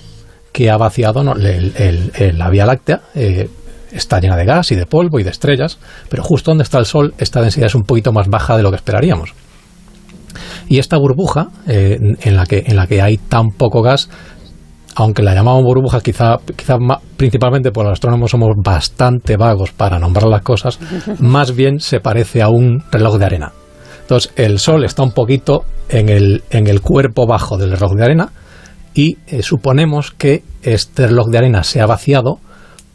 que 0.54 0.70
ha 0.70 0.78
vaciado 0.78 1.24
¿no? 1.24 1.34
el- 1.34 1.74
el- 1.76 2.12
el- 2.16 2.38
la 2.38 2.50
Vía 2.50 2.66
Láctea. 2.66 3.02
eh, 3.16 3.50
está 3.92 4.20
llena 4.20 4.38
de 4.38 4.46
gas 4.46 4.72
y 4.72 4.76
de 4.76 4.86
polvo 4.86 5.20
y 5.20 5.24
de 5.24 5.32
estrellas, 5.32 5.80
pero 6.10 6.24
justo 6.24 6.52
donde 6.52 6.64
está 6.64 6.78
el 6.78 6.86
Sol 6.86 7.16
esta 7.18 7.42
densidad 7.42 7.66
es 7.68 7.74
un 7.76 7.82
poquito 7.82 8.12
más 8.14 8.28
baja 8.28 8.56
de 8.56 8.62
lo 8.62 8.70
que 8.70 8.76
esperaríamos. 8.76 9.34
Y 10.68 10.78
esta 10.78 10.98
burbuja, 10.98 11.48
eh, 11.68 11.98
en, 12.22 12.36
la 12.36 12.46
que, 12.46 12.64
en 12.68 12.76
la 12.76 12.86
que 12.86 13.02
hay 13.02 13.18
tan 13.18 13.48
poco 13.58 13.82
gas, 13.82 14.08
aunque 14.96 15.24
la 15.24 15.34
llamamos 15.34 15.64
burbuja, 15.64 16.02
quizá, 16.02 16.38
quizá 16.56 16.78
principalmente 17.18 17.72
por 17.72 17.86
los 17.86 17.94
astrónomos 17.94 18.30
somos 18.30 18.50
bastante 18.64 19.38
vagos 19.38 19.72
para 19.72 19.98
nombrar 19.98 20.28
las 20.28 20.44
cosas, 20.44 20.78
más 21.20 21.56
bien 21.56 21.80
se 21.80 22.00
parece 22.00 22.44
a 22.44 22.50
un 22.50 22.84
reloj 22.92 23.18
de 23.18 23.26
arena. 23.26 23.52
Entonces, 24.10 24.32
el 24.38 24.58
Sol 24.58 24.86
está 24.86 25.04
un 25.04 25.12
poquito 25.12 25.66
en 25.88 26.10
el, 26.10 26.44
en 26.50 26.66
el 26.66 26.82
cuerpo 26.82 27.28
bajo 27.28 27.60
del 27.60 27.74
reloj 27.74 27.94
de 27.94 28.04
arena 28.04 28.32
y 28.96 29.20
eh, 29.28 29.44
suponemos 29.44 30.10
que 30.10 30.42
este 30.64 31.06
reloj 31.06 31.28
de 31.28 31.38
arena 31.38 31.64
se 31.64 31.80
ha 31.80 31.86
vaciado 31.86 32.40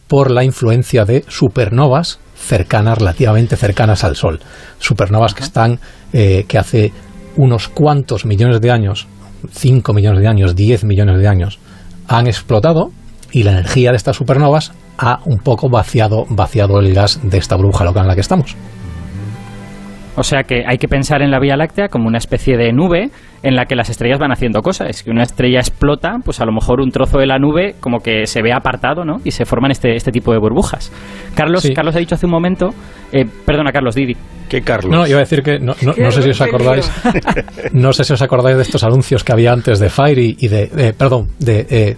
por 0.08 0.32
la 0.32 0.42
influencia 0.42 1.04
de 1.04 1.24
supernovas 1.28 2.18
cercanas, 2.36 2.98
relativamente 2.98 3.54
cercanas 3.54 4.02
al 4.02 4.16
Sol. 4.16 4.40
Supernovas 4.80 5.34
que 5.34 5.44
están, 5.44 5.78
eh, 6.12 6.46
que 6.48 6.58
hace 6.58 6.92
unos 7.36 7.68
cuantos 7.68 8.24
millones 8.26 8.60
de 8.60 8.72
años, 8.72 9.06
5 9.52 9.92
millones 9.92 10.20
de 10.20 10.26
años, 10.26 10.56
10 10.56 10.82
millones 10.82 11.20
de 11.20 11.28
años, 11.28 11.60
han 12.08 12.26
explotado 12.26 12.90
y 13.30 13.44
la 13.44 13.52
energía 13.52 13.92
de 13.92 13.98
estas 13.98 14.16
supernovas 14.16 14.72
ha 14.98 15.20
un 15.26 15.38
poco 15.38 15.68
vaciado, 15.68 16.26
vaciado 16.28 16.80
el 16.80 16.92
gas 16.92 17.20
de 17.22 17.38
esta 17.38 17.54
burbuja 17.54 17.84
local 17.84 18.02
en 18.02 18.08
la 18.08 18.14
que 18.16 18.20
estamos. 18.20 18.56
O 20.16 20.22
sea 20.22 20.44
que 20.44 20.64
hay 20.66 20.78
que 20.78 20.86
pensar 20.86 21.22
en 21.22 21.30
la 21.30 21.40
Vía 21.40 21.56
Láctea 21.56 21.88
como 21.88 22.06
una 22.06 22.18
especie 22.18 22.56
de 22.56 22.72
nube 22.72 23.10
en 23.42 23.56
la 23.56 23.66
que 23.66 23.74
las 23.74 23.90
estrellas 23.90 24.18
van 24.20 24.30
haciendo 24.32 24.62
cosas. 24.62 24.88
Es 24.88 25.02
que 25.02 25.10
una 25.10 25.24
estrella 25.24 25.58
explota, 25.58 26.18
pues 26.24 26.40
a 26.40 26.44
lo 26.44 26.52
mejor 26.52 26.80
un 26.80 26.90
trozo 26.92 27.18
de 27.18 27.26
la 27.26 27.38
nube 27.38 27.74
como 27.80 27.98
que 27.98 28.26
se 28.26 28.40
ve 28.40 28.52
apartado, 28.52 29.04
¿no? 29.04 29.20
Y 29.24 29.32
se 29.32 29.44
forman 29.44 29.72
este, 29.72 29.96
este 29.96 30.12
tipo 30.12 30.32
de 30.32 30.38
burbujas. 30.38 30.92
Carlos, 31.34 31.62
Sí. 31.62 31.74
Carlos 31.74 31.96
ha 31.96 31.98
dicho 31.98 32.14
hace 32.14 32.26
un 32.26 32.32
momento, 32.32 32.70
eh, 33.12 33.26
perdona 33.44 33.72
Carlos, 33.72 33.94
Didi. 33.96 34.16
¿Qué 34.48 34.62
Carlos? 34.62 34.92
No, 34.92 35.06
iba 35.06 35.16
a 35.16 35.20
decir 35.20 35.42
que 35.42 35.58
no, 35.58 35.74
no- 35.82 35.94
no 35.96 36.10
sé 36.12 36.22
si 36.22 36.30
os 36.30 36.40
acordáis, 36.40 36.90
no 37.72 37.92
sé 37.92 38.04
si 38.04 38.12
os 38.12 38.22
acordáis 38.22 38.56
de 38.56 38.62
estos 38.62 38.84
anuncios 38.84 39.24
que 39.24 39.32
había 39.32 39.52
antes 39.52 39.78
de 39.80 39.90
Fire 39.90 40.18
y, 40.18 40.48
de, 40.48 40.70
eh, 40.76 40.92
perdón, 40.96 41.28
de 41.40 41.66
eh, 41.68 41.96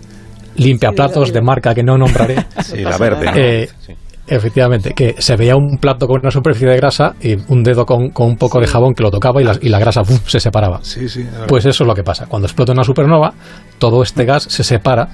limpiaplatos 0.57 1.33
de 1.33 1.43
marca 1.43 1.75
que 1.75 1.83
no 1.83 1.99
nombraré. 1.99 2.37
Sí, 2.63 2.79
la 2.79 2.97
verde. 2.99 3.27
¿no? 3.27 3.33
Eh, 3.37 3.69
Sí. 3.81 3.93
Efectivamente, 4.28 4.92
que 4.92 5.14
se 5.18 5.37
veía 5.37 5.54
un 5.54 5.78
plato 5.78 6.09
con 6.09 6.21
una 6.21 6.30
superficie 6.30 6.68
de 6.68 6.76
grasa 6.76 7.14
y 7.21 7.37
un 7.49 7.62
dedo 7.62 7.87
con, 7.87 8.11
con 8.11 8.26
un 8.26 8.37
poco 8.37 8.61
de 8.61 8.66
jabón 8.66 8.95
que 8.95 9.02
lo 9.02 9.11
tocaba 9.11 9.40
y 9.40 9.45
la, 9.45 9.56
y 9.61 9.68
la 9.68 9.78
grasa 9.78 10.02
se 10.04 10.40
separaba. 10.40 10.80
Sí, 10.83 11.09
sí. 11.09 11.25
Pues 11.47 11.64
eso 11.64 11.85
es 11.85 11.88
lo 11.88 11.95
que 11.95 12.02
pasa. 12.02 12.26
Cuando 12.26 12.47
explota 12.47 12.73
una 12.73 12.83
supernova, 12.83 13.35
todo 13.78 14.02
este 14.02 14.25
gas 14.25 14.42
se 14.42 14.64
separa 14.64 15.09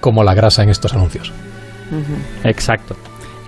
como 0.00 0.22
la 0.24 0.34
grasa 0.34 0.62
en 0.62 0.68
estos 0.68 0.92
anuncios. 0.92 1.32
Exacto. 2.44 2.96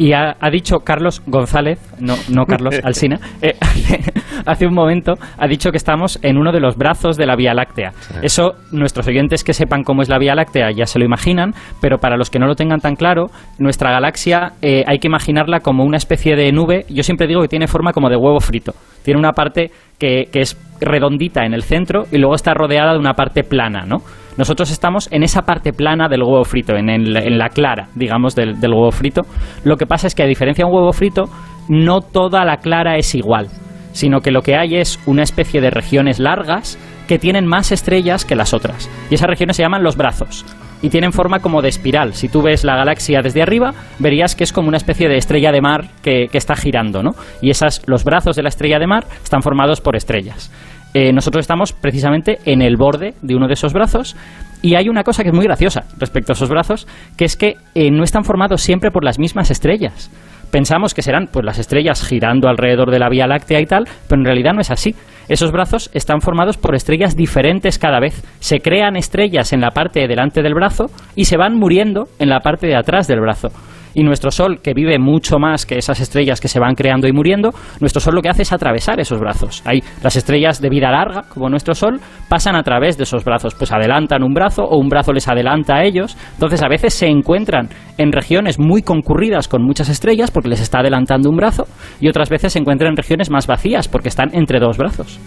Y 0.03 0.15
ha, 0.15 0.35
dicho 0.51 0.81
Carlos 0.81 1.23
González, 1.29 1.79
no, 2.01 2.17
no 2.29 2.45
Carlos 2.45 2.75
Alsina, 2.83 3.21
eh, 3.41 3.55
hace 4.47 4.67
un 4.67 4.75
momento 4.75 5.13
ha 5.39 5.47
dicho 5.47 5.71
que 5.71 5.77
estamos 5.77 6.19
en 6.25 6.39
uno 6.39 6.51
de 6.51 6.59
los 6.59 6.77
brazos 6.77 7.17
de 7.17 7.25
la 7.25 7.37
Vía 7.37 7.55
Láctea. 7.55 7.93
Eso, 8.21 8.55
nuestros 8.73 9.07
oyentes 9.07 9.45
que 9.45 9.53
sepan 9.53 9.85
cómo 9.85 10.03
es 10.03 10.09
la 10.09 10.19
Vía 10.19 10.35
Láctea 10.35 10.73
ya 10.73 10.87
se 10.87 10.99
lo 10.99 11.05
imaginan, 11.05 11.53
pero 11.81 11.99
para 11.99 12.17
los 12.17 12.31
que 12.31 12.41
no 12.41 12.49
lo 12.49 12.57
tengan 12.57 12.81
tan 12.81 12.97
claro, 12.97 13.27
nuestra 13.61 13.93
galaxia 13.93 14.55
eh, 14.61 14.83
hay 14.89 14.99
que 14.99 15.07
imaginarla 15.07 15.61
como 15.61 15.85
una 15.85 15.99
especie 15.99 16.35
de 16.35 16.51
nube. 16.51 16.85
Yo 16.89 17.05
siempre 17.05 17.29
digo 17.29 17.41
que 17.41 17.47
tiene 17.47 17.69
forma 17.69 17.93
como 17.93 18.11
de 18.11 18.17
huevo 18.17 18.41
frito. 18.41 18.73
Tiene 19.05 19.21
una 19.21 19.35
parte 19.35 19.71
que, 20.01 20.25
que 20.33 20.41
es 20.41 20.61
redondita 20.81 21.45
en 21.45 21.55
el 21.55 21.63
centro 21.63 22.07
y 22.11 22.19
luego 22.19 22.35
está 22.35 22.55
rodeada 22.55 22.95
de 22.95 22.99
una 22.99 23.15
parte 23.15 23.45
plana, 23.45 23.85
¿no? 23.87 23.99
Nosotros 24.37 24.71
estamos 24.71 25.09
en 25.13 25.23
esa 25.23 25.43
parte 25.43 25.73
plana 25.73 26.09
del 26.09 26.23
huevo 26.23 26.45
frito, 26.45 26.75
en, 26.75 27.39
la 27.39 27.49
clara, 27.51 27.89
digamos, 27.95 28.35
del, 28.35 28.57
huevo 28.63 28.91
frito. 28.91 29.23
Lo 29.65 29.77
que 29.77 29.87
pasa 29.87 30.07
es 30.07 30.15
que 30.15 30.23
a 30.23 30.27
diferencia 30.27 30.65
de 30.65 30.71
un 30.71 30.77
huevo 30.77 30.93
frito, 30.93 31.25
no 31.69 32.01
toda 32.01 32.45
la 32.45 32.57
clara 32.57 32.97
es 32.97 33.15
igual, 33.15 33.49
sino 33.93 34.21
que 34.21 34.31
lo 34.31 34.43
que 34.43 34.57
hay 34.57 34.77
es 34.77 34.99
una 35.07 35.23
especie 35.23 35.61
de 35.61 35.71
regiones 35.71 36.19
largas 36.19 36.79
que 37.07 37.19
tienen 37.19 37.47
más 37.47 37.73
estrellas 37.73 38.25
que 38.25 38.37
las 38.37 38.55
otras. 38.55 38.89
Y 39.11 39.15
esas 39.15 39.29
regiones 39.29 39.57
se 39.57 39.63
llaman 39.63 39.83
los 39.83 39.97
brazos 39.97 40.47
y 40.81 40.89
tienen 40.89 41.13
forma 41.13 41.41
como 41.41 41.63
de 41.63 41.69
espiral. 41.69 42.15
Si 42.15 42.29
tú 42.29 42.43
ves 42.43 42.65
la 42.65 42.75
galaxia 42.75 43.21
desde 43.23 43.43
arriba, 43.43 43.73
verías 43.99 44.35
que 44.35 44.45
es 44.45 44.53
como 44.53 44.69
una 44.69 44.79
especie 44.79 45.09
de 45.09 45.17
estrella 45.17 45.53
de 45.53 45.61
mar 45.61 45.91
que, 46.03 46.27
que 46.31 46.39
está 46.39 46.57
girando, 46.57 47.03
¿no? 47.03 47.11
Y 47.41 47.51
esas, 47.51 47.83
los 47.87 48.03
brazos 48.03 48.35
de 48.35 48.43
la 48.43 48.49
estrella 48.49 48.79
de 48.79 48.87
mar 48.87 49.07
están 49.23 49.43
formados 49.43 49.81
por 49.81 49.95
estrellas. 49.95 50.51
Eh, 50.95 51.13
nosotros 51.13 51.43
estamos 51.43 51.73
precisamente 51.73 52.39
en 52.45 52.61
el 52.63 52.77
borde 52.77 53.15
de 53.23 53.35
uno 53.35 53.47
de 53.47 53.55
esos 53.55 53.73
brazos 53.73 54.15
y 54.61 54.77
hay 54.77 54.89
una 54.89 55.03
cosa 55.03 55.23
que 55.23 55.31
es 55.31 55.35
muy 55.35 55.45
graciosa 55.45 55.85
respecto 55.99 56.33
a 56.33 56.35
esos 56.35 56.49
brazos, 56.49 56.87
que 57.17 57.25
es 57.25 57.37
que 57.37 57.57
eh, 57.75 57.91
no 57.91 58.05
están 58.05 58.25
formados 58.25 58.63
siempre 58.63 58.91
por 58.91 59.05
las 59.05 59.19
mismas 59.19 59.51
estrellas. 59.51 60.11
Pensamos 60.51 60.93
que 60.93 61.01
serán 61.01 61.29
pues 61.33 61.47
las 61.47 61.59
estrellas 61.59 62.07
girando 62.07 62.47
alrededor 62.47 62.91
de 62.91 62.99
la 62.99 63.09
Vía 63.09 63.27
Láctea 63.27 63.61
y 63.61 63.65
tal, 63.65 63.89
pero 64.07 64.21
en 64.21 64.27
realidad 64.27 64.53
no 64.53 64.61
es 64.61 64.71
así. 64.71 64.95
Esos 65.29 65.51
brazos 65.51 65.91
están 65.95 66.21
formados 66.21 66.59
por 66.59 66.75
estrellas 66.75 67.17
diferentes 67.17 67.79
cada 67.79 68.01
vez. 68.01 68.23
Se 68.39 68.61
crean 68.61 68.97
estrellas 68.97 69.55
en 69.55 69.63
la 69.63 69.71
parte 69.71 70.01
de 70.01 70.09
delante 70.09 70.43
del 70.43 70.53
brazo 70.53 70.91
y 71.17 71.25
se 71.25 71.39
van 71.39 71.57
muriendo 71.57 72.05
en 72.19 72.29
la 72.29 72.41
parte 72.41 72.67
de 72.67 72.77
atrás 72.77 73.09
del 73.09 73.21
brazo. 73.21 73.49
Y 73.95 74.03
nuestro 74.03 74.31
Sol, 74.31 74.61
que 74.63 74.75
vive 74.75 74.99
mucho 74.99 75.39
más 75.39 75.67
que 75.67 75.79
esas 75.79 76.01
estrellas 76.01 76.41
que 76.41 76.49
se 76.49 76.61
van 76.61 76.75
creando 76.75 77.07
y 77.07 77.13
muriendo, 77.13 77.51
nuestro 77.81 78.01
Sol 78.01 78.15
lo 78.15 78.23
que 78.23 78.29
hace 78.29 78.43
es 78.43 78.53
atravesar 78.53 79.01
esos 79.01 79.21
brazos. 79.21 79.63
Hay 79.65 79.83
las 80.03 80.17
estrellas 80.17 80.61
de 80.61 80.69
vida 80.69 80.91
larga, 80.91 81.23
como 81.29 81.49
nuestro 81.49 81.75
Sol, 81.75 82.01
pasan 82.29 82.57
a 82.57 82.63
través 82.63 82.97
de 82.97 83.05
esos 83.05 83.25
brazos, 83.25 83.55
pues 83.55 83.73
adelantan 83.73 84.23
un 84.23 84.35
brazo 84.35 84.63
o 84.63 84.79
un 84.79 84.89
brazo 84.89 85.13
les 85.13 85.29
adelanta 85.29 85.77
a 85.77 85.85
ellos. 85.85 86.17
Entonces 86.35 86.63
a 86.63 86.69
veces 86.69 86.95
se 86.95 87.07
encuentran 87.07 87.69
en 87.99 88.13
regiones 88.13 88.59
muy 88.59 88.83
concurridas 88.83 89.49
con 89.49 89.63
muchas 89.63 89.89
estrellas 89.89 90.31
porque 90.31 90.49
les 90.49 90.61
está 90.61 90.81
adelantando 90.81 91.29
un 91.29 91.37
brazo 91.37 91.65
y 92.01 92.09
otras 92.09 92.31
veces 92.31 92.53
se 92.53 92.59
encuentran 92.59 92.91
en 92.91 92.97
regiones 92.97 93.31
más 93.31 93.47
vacías 93.47 93.89
porque 93.89 94.09
están 94.09 94.31
entre 94.35 94.59
dos 94.59 94.79
brazos. 94.79 95.21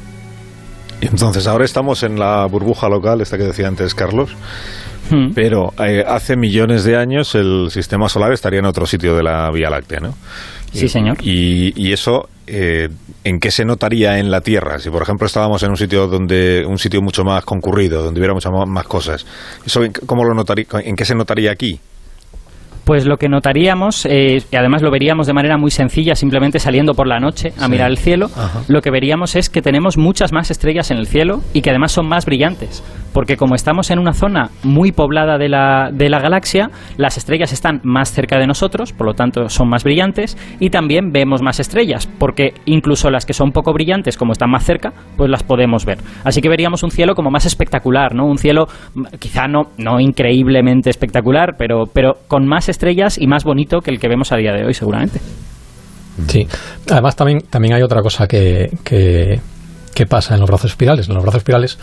Entonces 1.01 1.47
ahora 1.47 1.65
estamos 1.65 2.03
en 2.03 2.19
la 2.19 2.45
burbuja 2.45 2.89
local, 2.89 3.21
esta 3.21 3.37
que 3.37 3.43
decía 3.43 3.67
antes 3.67 3.93
Carlos, 3.93 4.35
Hmm. 5.09 5.33
Pero 5.35 5.73
eh, 5.85 6.03
hace 6.05 6.35
millones 6.35 6.83
de 6.83 6.97
años 6.97 7.35
el 7.35 7.69
sistema 7.69 8.09
solar 8.09 8.31
estaría 8.33 8.59
en 8.59 8.65
otro 8.65 8.85
sitio 8.85 9.15
de 9.15 9.23
la 9.23 9.51
Vía 9.51 9.69
Láctea, 9.69 9.99
¿no? 9.99 10.15
Sí, 10.71 10.89
señor. 10.89 11.17
Y, 11.21 11.93
eso, 11.93 12.27
eh, 12.47 12.89
¿en 13.23 13.39
qué 13.39 13.49
se 13.49 13.63
notaría 13.63 14.19
en 14.19 14.29
la 14.29 14.41
Tierra? 14.41 14.77
Si, 14.79 14.89
por 14.89 15.03
ejemplo, 15.03 15.25
estábamos 15.25 15.63
en 15.63 15.69
un 15.69 15.77
sitio 15.77 16.07
donde 16.07 16.65
un 16.67 16.77
sitio 16.77 17.01
mucho 17.01 17.23
más 17.23 17.45
concurrido, 17.45 18.03
donde 18.03 18.19
hubiera 18.19 18.33
muchas 18.33 18.51
más 18.67 18.85
cosas, 18.85 19.25
¿eso 19.65 19.81
cómo 20.05 20.25
lo 20.25 20.33
notaría, 20.33 20.65
en 20.83 20.95
qué 20.95 21.05
se 21.05 21.15
notaría 21.15 21.51
aquí? 21.51 21.79
Pues 22.85 23.07
lo 23.07 23.17
que 23.17 23.27
notaríamos, 23.27 24.05
eh, 24.05 24.43
y 24.51 24.55
además 24.55 24.83
lo 24.83 24.91
veríamos 24.91 25.25
de 25.25 25.33
manera 25.33 25.57
muy 25.57 25.71
sencilla, 25.71 26.13
simplemente 26.13 26.59
saliendo 26.59 26.93
por 26.93 27.07
la 27.07 27.19
noche 27.19 27.51
a 27.59 27.67
mirar 27.67 27.89
el 27.89 27.97
cielo, 27.97 28.29
lo 28.67 28.81
que 28.81 28.91
veríamos 28.91 29.35
es 29.35 29.49
que 29.49 29.63
tenemos 29.63 29.97
muchas 29.97 30.31
más 30.31 30.51
estrellas 30.51 30.91
en 30.91 30.97
el 30.97 31.07
cielo 31.07 31.41
y 31.51 31.61
que 31.61 31.71
además 31.71 31.93
son 31.93 32.07
más 32.07 32.27
brillantes. 32.27 32.83
Porque 33.11 33.37
como 33.37 33.55
estamos 33.55 33.89
en 33.91 33.97
una 33.97 34.13
zona 34.13 34.49
muy 34.61 34.91
poblada 34.91 35.37
de 35.37 35.47
la, 35.49 35.89
de 35.91 36.09
la 36.09 36.19
galaxia, 36.19 36.69
las 36.97 37.17
estrellas 37.17 37.53
están 37.53 37.79
más 37.83 38.11
cerca 38.11 38.37
de 38.37 38.45
nosotros, 38.45 38.93
por 38.93 39.07
lo 39.07 39.13
tanto 39.13 39.49
son 39.49 39.67
más 39.69 39.83
brillantes, 39.83 40.37
y 40.59 40.69
también 40.69 41.11
vemos 41.11 41.41
más 41.41 41.59
estrellas, 41.59 42.07
porque 42.19 42.53
incluso 42.65 43.09
las 43.09 43.25
que 43.25 43.33
son 43.33 43.51
poco 43.51 43.73
brillantes, 43.73 44.17
como 44.17 44.33
están 44.33 44.51
más 44.51 44.65
cerca, 44.65 44.93
pues 45.17 45.31
las 45.31 45.43
podemos 45.43 45.85
ver. 45.85 45.97
Así 46.23 46.41
que 46.41 46.49
veríamos 46.49 46.83
un 46.83 46.91
cielo 46.91 47.15
como 47.15 47.31
más 47.31 47.45
espectacular, 47.45 48.13
¿no? 48.13 48.25
Un 48.25 48.37
cielo 48.37 48.67
quizá 49.17 49.47
no, 49.47 49.69
no 49.77 49.99
increíblemente 49.99 50.91
espectacular, 50.91 51.55
pero, 51.57 51.85
pero 51.91 52.17
con 52.27 52.45
más 52.45 52.67
estrellas 52.67 52.74
y 53.17 53.27
más 53.27 53.43
bonito 53.43 53.79
que 53.79 53.91
el 53.91 53.99
que 53.99 54.07
vemos 54.07 54.31
a 54.31 54.37
día 54.37 54.53
de 54.53 54.65
hoy, 54.65 54.73
seguramente. 54.73 55.19
Sí, 56.27 56.47
además 56.89 57.15
también, 57.15 57.41
también 57.49 57.73
hay 57.73 57.81
otra 57.81 58.01
cosa 58.01 58.27
que, 58.27 58.69
que, 58.83 60.05
pasa 60.07 60.35
en 60.35 60.39
los 60.39 60.49
brazos 60.49 60.71
espirales. 60.71 61.07
En 61.09 61.15
los 61.15 61.23
brazos 61.23 61.39
espirales 61.39 61.77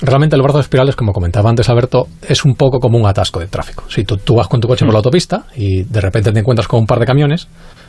realmente 0.00 0.36
el 0.36 0.42
brazo 0.42 0.60
espirales, 0.60 0.96
como 0.96 1.12
comentaba 1.12 1.50
antes 1.50 1.68
Alberto, 1.68 2.06
es 2.26 2.44
un 2.44 2.54
poco 2.54 2.78
como 2.78 2.98
un 2.98 3.06
atasco 3.06 3.40
de 3.40 3.46
tráfico. 3.46 3.84
Si 3.88 4.04
tú, 4.04 4.16
tú 4.16 4.34
vas 4.34 4.48
con 4.48 4.60
tu 4.60 4.68
coche 4.68 4.84
por 4.84 4.94
la 4.94 4.98
mm. 4.98 5.04
autopista 5.04 5.44
y 5.56 5.82
de 5.82 6.00
repente 6.00 6.32
te 6.32 6.38
encuentras 6.38 6.68
con 6.68 6.80
un 6.80 6.86
par 6.86 6.98
de 6.98 7.06
camiones, 7.06 7.48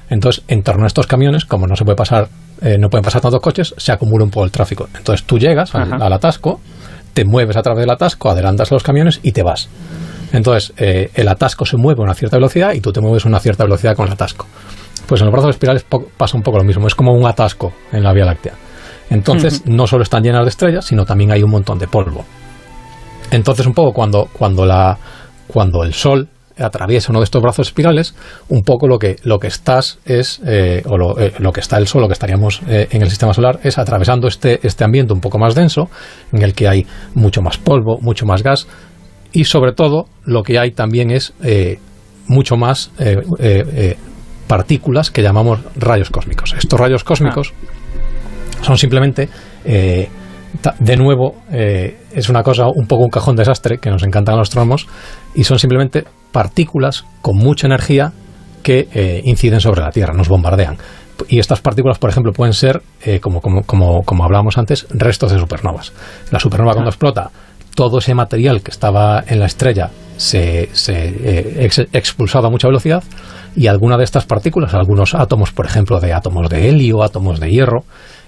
entonces 0.09 0.43
en 0.47 0.61
torno 0.63 0.83
a 0.83 0.87
estos 0.87 1.07
camiones, 1.07 1.45
como 1.45 1.67
no 1.67 1.75
se 1.75 1.85
puede 1.85 1.95
pasar, 1.95 2.27
eh, 2.61 2.77
no 2.77 2.89
pueden 2.89 3.03
pasar 3.03 3.21
tantos 3.21 3.41
coches, 3.41 3.73
se 3.77 3.91
acumula 3.91 4.25
un 4.25 4.29
poco 4.29 4.45
el 4.45 4.51
tráfico. 4.51 4.89
Entonces 4.95 5.25
tú 5.25 5.39
llegas 5.39 5.73
al, 5.73 6.13
atasco, 6.13 6.59
te 7.13 7.23
mueves 7.23 7.55
a 7.55 7.61
través 7.61 7.81
del 7.81 7.89
atasco, 7.89 8.29
adelantas 8.29 8.71
a 8.71 8.75
los 8.75 8.83
camiones 8.83 9.19
y 9.23 9.31
te 9.31 9.43
vas. 9.43 9.69
Entonces, 10.33 10.73
eh, 10.77 11.09
el 11.13 11.27
atasco 11.27 11.65
se 11.65 11.77
mueve 11.77 12.01
a 12.01 12.03
una 12.03 12.13
cierta 12.13 12.37
velocidad 12.37 12.73
y 12.73 12.81
tú 12.81 12.91
te 12.91 13.01
mueves 13.01 13.25
a 13.25 13.29
una 13.29 13.39
cierta 13.39 13.63
velocidad 13.63 13.95
con 13.95 14.07
el 14.07 14.13
atasco. 14.13 14.47
Pues 15.07 15.21
en 15.21 15.25
los 15.25 15.33
brazos 15.33 15.51
espirales 15.51 15.85
pasa 16.17 16.37
un 16.37 16.43
poco 16.43 16.57
lo 16.57 16.63
mismo, 16.63 16.87
es 16.87 16.95
como 16.95 17.11
un 17.13 17.25
atasco 17.25 17.73
en 17.91 18.03
la 18.03 18.13
Vía 18.13 18.25
Láctea. 18.25 18.53
Entonces, 19.09 19.65
no 19.65 19.87
solo 19.87 20.03
están 20.03 20.23
llenas 20.23 20.45
de 20.45 20.49
estrellas, 20.49 20.85
sino 20.85 21.05
también 21.05 21.31
hay 21.31 21.43
un 21.43 21.51
montón 21.51 21.77
de 21.77 21.87
polvo. 21.87 22.23
Entonces, 23.29 23.65
un 23.65 23.73
poco 23.73 23.91
cuando, 23.91 24.29
cuando, 24.31 24.65
la, 24.65 24.97
cuando 25.47 25.83
el 25.83 25.93
Sol 25.93 26.29
atraviesa 26.57 27.11
uno 27.11 27.19
de 27.19 27.25
estos 27.25 27.41
brazos 27.41 27.67
espirales, 27.67 28.15
un 28.47 28.61
poco 28.61 28.87
lo 28.87 28.99
que, 28.99 29.17
lo 29.23 29.37
que 29.37 29.47
estás 29.47 29.99
es, 30.05 30.39
eh, 30.45 30.81
o 30.85 30.97
lo, 30.97 31.19
eh, 31.19 31.33
lo, 31.39 31.51
que 31.51 31.59
está 31.59 31.77
el 31.77 31.87
Sol, 31.87 32.01
lo 32.01 32.07
que 32.07 32.13
estaríamos 32.13 32.61
en 32.67 33.01
el 33.01 33.09
sistema 33.09 33.33
solar, 33.33 33.59
es 33.63 33.77
atravesando 33.77 34.29
este, 34.29 34.65
este 34.65 34.85
ambiente 34.85 35.11
un 35.11 35.19
poco 35.19 35.37
más 35.37 35.55
denso, 35.55 35.89
en 36.31 36.43
el 36.43 36.53
que 36.53 36.69
hay 36.69 36.87
mucho 37.13 37.41
más 37.41 37.57
polvo, 37.57 37.97
mucho 37.99 38.25
más 38.25 38.43
gas, 38.43 38.67
y 39.31 39.45
sobre 39.45 39.73
todo 39.73 40.07
lo 40.25 40.43
que 40.43 40.59
hay 40.59 40.71
también 40.71 41.11
es 41.11 41.33
eh, 41.43 41.79
mucho 42.27 42.57
más 42.57 42.91
eh, 42.99 43.21
eh, 43.39 43.97
partículas 44.47 45.11
que 45.11 45.21
llamamos 45.21 45.59
rayos 45.75 46.09
cósmicos. 46.09 46.53
Estos 46.57 46.79
rayos 46.79 47.03
cósmicos 47.03 47.53
ah. 47.53 48.63
son 48.65 48.77
simplemente, 48.77 49.29
de 49.63 50.97
nuevo, 50.97 51.35
es 51.49 52.27
una 52.29 52.43
cosa 52.43 52.67
un 52.67 52.85
poco 52.85 53.03
un 53.03 53.09
cajón 53.09 53.35
desastre 53.35 53.77
que 53.77 53.89
nos 53.89 54.03
encantan 54.03 54.37
los 54.37 54.49
tromos 54.49 54.87
y 55.35 55.45
son 55.45 55.57
simplemente 55.57 56.03
partículas 56.33 57.05
con 57.21 57.37
mucha 57.37 57.67
energía 57.67 58.11
que 58.61 59.21
inciden 59.23 59.61
sobre 59.61 59.81
la 59.81 59.91
Tierra, 59.91 60.13
nos 60.13 60.27
bombardean. 60.27 60.77
Y 61.29 61.39
estas 61.39 61.61
partículas, 61.61 61.99
por 61.99 62.09
ejemplo, 62.09 62.33
pueden 62.33 62.53
ser, 62.53 62.81
como, 63.21 63.39
como, 63.39 63.63
como, 63.63 64.03
como 64.03 64.25
hablábamos 64.25 64.57
antes, 64.57 64.85
restos 64.89 65.31
de 65.31 65.39
supernovas. 65.39 65.93
La 66.29 66.39
supernova 66.39 66.73
cuando 66.73 66.89
explota 66.89 67.31
todo 67.75 67.99
ese 67.99 68.13
material 68.13 68.61
que 68.61 68.71
estaba 68.71 69.23
en 69.25 69.39
la 69.39 69.45
estrella 69.45 69.89
se, 70.17 70.69
se 70.73 70.93
eh, 70.93 71.69
expulsado 71.93 72.47
a 72.47 72.49
mucha 72.49 72.67
velocidad 72.67 73.03
y 73.55 73.67
alguna 73.67 73.97
de 73.97 74.03
estas 74.03 74.25
partículas, 74.25 74.73
algunos 74.73 75.13
átomos, 75.13 75.51
por 75.51 75.65
ejemplo, 75.65 75.99
de 75.99 76.13
átomos 76.13 76.49
de 76.49 76.69
helio, 76.69 77.03
átomos 77.03 77.39
de 77.39 77.49
hierro, 77.51 77.83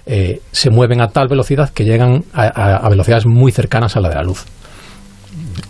eh, 0.06 0.40
se 0.52 0.70
mueven 0.70 1.00
a 1.00 1.08
tal 1.08 1.28
velocidad 1.28 1.70
que 1.70 1.84
llegan 1.84 2.24
a, 2.34 2.88
velocidades 2.88 3.26
muy 3.26 3.52
cercanas 3.52 3.96
a 3.96 4.00
la 4.00 4.10
de 4.10 4.14
la 4.16 4.22
luz. 4.22 4.44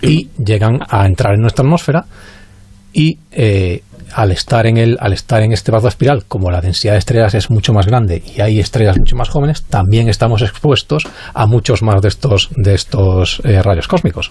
Y 0.03 0.29
llegan 0.45 0.81
a 0.89 1.07
entrar 1.07 1.35
en 1.35 1.41
nuestra 1.41 1.65
atmósfera 1.65 2.05
y 2.93 3.19
eh, 3.31 3.83
al 4.15 4.31
estar 4.31 4.67
en 4.67 4.77
el, 4.77 4.97
al 5.01 5.13
estar 5.13 5.43
en 5.43 5.53
este 5.53 5.71
brazo 5.71 5.89
espiral, 5.89 6.25
como 6.27 6.51
la 6.51 6.61
densidad 6.61 6.93
de 6.93 6.99
estrellas 6.99 7.35
es 7.35 7.51
mucho 7.51 7.73
más 7.73 7.87
grande 7.87 8.23
y 8.35 8.41
hay 8.41 8.61
estrellas 8.61 8.99
mucho 8.99 9.17
más 9.17 9.29
jóvenes, 9.29 9.63
también 9.65 10.09
estamos 10.09 10.43
expuestos 10.43 11.05
a 11.35 11.47
muchos 11.47 11.83
más 11.83 12.01
de 12.01 12.09
estos, 12.09 12.51
de 12.57 12.75
estos 12.75 13.41
eh, 13.45 13.61
rayos 13.63 13.89
cósmicos. 13.89 14.31